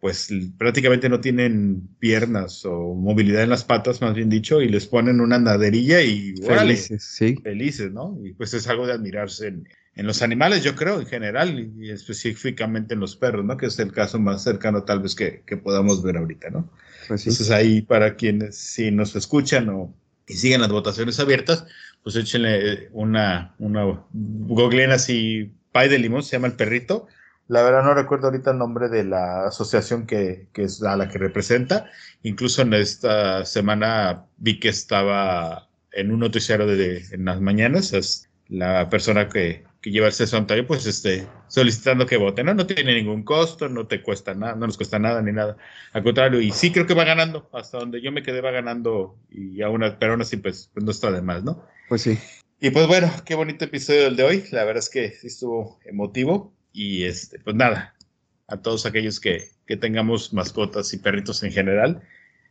pues 0.00 0.28
prácticamente 0.58 1.08
no 1.08 1.20
tienen 1.20 1.88
piernas 1.98 2.64
o 2.64 2.94
movilidad 2.94 3.42
en 3.42 3.50
las 3.50 3.64
patas, 3.64 4.00
más 4.00 4.14
bien 4.14 4.28
dicho, 4.28 4.60
y 4.60 4.68
les 4.68 4.86
ponen 4.86 5.20
una 5.20 5.38
naderilla 5.38 6.02
y 6.02 6.34
felices, 6.36 7.02
sí. 7.02 7.36
Felices, 7.42 7.92
¿no? 7.92 8.18
Y 8.22 8.32
pues 8.32 8.54
es 8.54 8.68
algo 8.68 8.86
de 8.86 8.92
admirarse 8.92 9.48
en, 9.48 9.66
los 9.94 10.20
animales, 10.20 10.62
yo 10.62 10.76
creo, 10.76 11.00
en 11.00 11.06
general, 11.06 11.72
y 11.80 11.90
específicamente 11.90 12.92
en 12.92 13.00
los 13.00 13.16
perros, 13.16 13.46
¿no? 13.46 13.56
Que 13.56 13.66
es 13.66 13.78
el 13.78 13.92
caso 13.92 14.18
más 14.20 14.42
cercano 14.42 14.84
tal 14.84 15.00
vez 15.00 15.14
que, 15.14 15.42
podamos 15.56 16.02
ver 16.02 16.18
ahorita, 16.18 16.50
¿no? 16.50 16.70
Pues 17.08 17.22
sí. 17.22 17.30
Entonces 17.30 17.50
ahí 17.50 17.80
para 17.80 18.14
quienes 18.16 18.56
si 18.56 18.90
nos 18.90 19.16
escuchan 19.16 19.70
o 19.70 19.94
y 20.28 20.34
siguen 20.34 20.60
las 20.60 20.70
votaciones 20.70 21.18
abiertas, 21.20 21.66
pues 22.02 22.16
échenle 22.16 22.88
una, 22.92 23.54
una, 23.58 24.04
googleen 24.12 24.90
así, 24.90 25.52
pay 25.72 25.88
de 25.88 25.98
limón, 25.98 26.22
se 26.22 26.32
llama 26.32 26.48
el 26.48 26.54
perrito, 26.54 27.06
la 27.48 27.62
verdad 27.62 27.84
no 27.84 27.94
recuerdo 27.94 28.26
ahorita 28.26 28.50
el 28.50 28.58
nombre 28.58 28.88
de 28.88 29.04
la 29.04 29.46
asociación 29.46 30.06
que, 30.06 30.48
es 30.54 30.82
a 30.82 30.96
la 30.96 31.08
que 31.08 31.18
representa. 31.18 31.90
Incluso 32.22 32.62
en 32.62 32.74
esta 32.74 33.44
semana 33.44 34.24
vi 34.36 34.58
que 34.58 34.68
estaba 34.68 35.68
en 35.92 36.10
un 36.10 36.20
noticiario 36.20 36.66
de, 36.66 37.04
en 37.12 37.24
las 37.24 37.40
mañanas, 37.40 37.92
es 37.92 38.28
la 38.48 38.88
persona 38.88 39.28
que, 39.28 39.64
lleva 39.82 40.08
el 40.08 40.12
santuario, 40.12 40.66
pues 40.66 40.84
este, 40.86 41.28
solicitando 41.46 42.06
que 42.06 42.16
voten. 42.16 42.46
¿no? 42.46 42.54
no 42.54 42.66
tiene 42.66 42.94
ningún 42.94 43.22
costo, 43.22 43.68
no 43.68 43.86
te 43.86 44.02
cuesta 44.02 44.34
nada, 44.34 44.56
no 44.56 44.66
nos 44.66 44.76
cuesta 44.76 44.98
nada 44.98 45.22
ni 45.22 45.30
nada. 45.30 45.56
Al 45.92 46.02
contrario, 46.02 46.40
y 46.40 46.50
sí 46.50 46.72
creo 46.72 46.86
que 46.86 46.94
va 46.94 47.04
ganando, 47.04 47.48
hasta 47.52 47.78
donde 47.78 48.02
yo 48.02 48.10
me 48.10 48.24
quedé 48.24 48.40
va 48.40 48.50
ganando, 48.50 49.16
y 49.30 49.62
aún, 49.62 49.84
pero 50.00 50.12
aún 50.12 50.22
así 50.22 50.38
pues, 50.38 50.70
pues 50.74 50.84
no 50.84 50.90
está 50.90 51.12
de 51.12 51.22
más, 51.22 51.44
¿no? 51.44 51.62
Pues 51.88 52.02
sí. 52.02 52.18
Y 52.58 52.70
pues 52.70 52.88
bueno, 52.88 53.12
qué 53.24 53.36
bonito 53.36 53.64
episodio 53.66 54.08
el 54.08 54.16
de 54.16 54.24
hoy. 54.24 54.44
La 54.50 54.64
verdad 54.64 54.82
es 54.82 54.88
que 54.88 55.04
estuvo 55.22 55.78
emotivo. 55.84 56.55
Y 56.76 57.04
este, 57.04 57.38
pues 57.38 57.56
nada, 57.56 57.96
a 58.48 58.60
todos 58.60 58.84
aquellos 58.84 59.18
que, 59.18 59.48
que 59.66 59.78
tengamos 59.78 60.34
mascotas 60.34 60.92
y 60.92 60.98
perritos 60.98 61.42
en 61.42 61.50
general, 61.50 62.02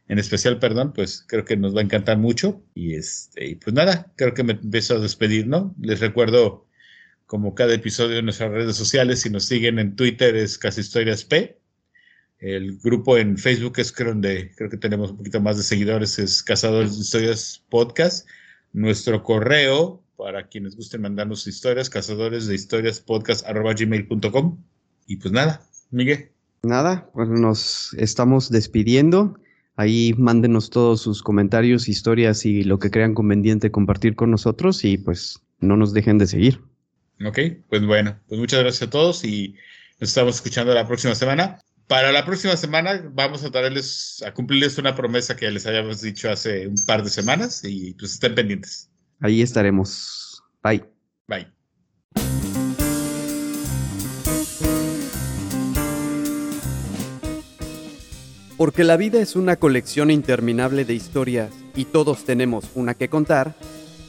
en 0.07 0.17
especial, 0.17 0.57
perdón, 0.57 0.93
pues 0.93 1.23
creo 1.27 1.45
que 1.45 1.55
nos 1.55 1.75
va 1.75 1.81
a 1.81 1.83
encantar 1.83 2.17
mucho. 2.17 2.63
Y 2.73 2.95
este, 2.95 3.49
y 3.49 3.55
pues 3.55 3.75
nada, 3.75 4.11
creo 4.15 4.33
que 4.33 4.43
me 4.43 4.53
empiezo 4.53 4.95
a 4.95 4.99
despedir, 4.99 5.45
¿no? 5.45 5.75
Les 5.79 5.99
recuerdo, 5.99 6.67
como 7.27 7.53
cada 7.53 7.75
episodio 7.75 8.17
en 8.17 8.25
nuestras 8.25 8.49
redes 8.49 8.75
sociales, 8.75 9.21
si 9.21 9.29
nos 9.29 9.45
siguen 9.45 9.77
en 9.77 9.95
Twitter 9.95 10.35
es 10.35 10.57
Casi 10.57 10.81
Historias 10.81 11.23
P. 11.23 11.59
El 12.39 12.79
grupo 12.79 13.19
en 13.19 13.37
Facebook 13.37 13.77
es 13.77 13.91
creo 13.91 14.09
donde 14.09 14.55
creo 14.55 14.71
que 14.71 14.77
tenemos 14.77 15.11
un 15.11 15.17
poquito 15.17 15.39
más 15.39 15.57
de 15.57 15.63
seguidores, 15.63 16.17
es 16.17 16.41
Cazadores 16.41 16.97
Historias 16.97 17.63
Podcast. 17.69 18.27
Nuestro 18.73 19.21
correo 19.21 20.03
para 20.17 20.47
quienes 20.47 20.75
gusten 20.75 21.01
mandarnos 21.01 21.47
historias, 21.47 21.89
cazadores 21.89 22.47
de 22.47 22.55
historias 22.55 22.99
podcast 22.99 23.45
gmail.com. 23.47 24.63
Y 25.07 25.17
pues 25.17 25.31
nada, 25.31 25.61
Miguel. 25.91 26.31
Nada, 26.63 27.09
pues 27.13 27.29
nos 27.29 27.93
estamos 27.93 28.49
despidiendo. 28.49 29.37
Ahí 29.75 30.13
mándenos 30.17 30.69
todos 30.69 31.01
sus 31.01 31.21
comentarios, 31.21 31.89
historias 31.89 32.45
y 32.45 32.63
lo 32.63 32.79
que 32.79 32.89
crean 32.89 33.13
conveniente 33.13 33.71
compartir 33.71 34.15
con 34.15 34.31
nosotros 34.31 34.83
y 34.85 34.97
pues 34.97 35.41
no 35.59 35.75
nos 35.75 35.93
dejen 35.93 36.17
de 36.17 36.27
seguir. 36.27 36.61
Ok, 37.25 37.39
pues 37.69 37.85
bueno, 37.85 38.19
pues 38.27 38.39
muchas 38.39 38.61
gracias 38.61 38.87
a 38.87 38.89
todos 38.89 39.23
y 39.25 39.55
nos 39.99 40.09
estamos 40.09 40.35
escuchando 40.35 40.73
la 40.73 40.87
próxima 40.87 41.13
semana. 41.13 41.59
Para 41.87 42.11
la 42.11 42.25
próxima 42.25 42.57
semana 42.57 43.03
vamos 43.13 43.43
a 43.43 43.51
traerles, 43.51 44.23
a 44.25 44.33
cumplirles 44.33 44.77
una 44.77 44.95
promesa 44.95 45.35
que 45.35 45.51
les 45.51 45.67
habíamos 45.67 46.01
dicho 46.01 46.31
hace 46.31 46.67
un 46.67 46.75
par 46.87 47.03
de 47.03 47.09
semanas 47.09 47.61
y 47.63 47.93
pues 47.93 48.13
estén 48.13 48.33
pendientes. 48.33 48.89
Ahí 49.25 49.41
estaremos. 49.41 50.43
Bye. 50.61 50.85
Bye. 51.27 51.47
Porque 58.55 58.83
la 58.83 58.97
vida 58.97 59.19
es 59.19 59.35
una 59.35 59.55
colección 59.55 60.11
interminable 60.11 60.85
de 60.85 60.93
historias 60.93 61.51
y 61.75 61.85
todos 61.85 62.23
tenemos 62.23 62.69
una 62.75 62.93
que 62.93 63.09
contar, 63.09 63.55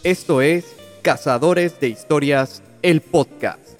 esto 0.04 0.42
es 0.42 0.76
Cazadores 1.00 1.80
de 1.80 1.88
Historias, 1.88 2.62
el 2.82 3.00
podcast. 3.00 3.75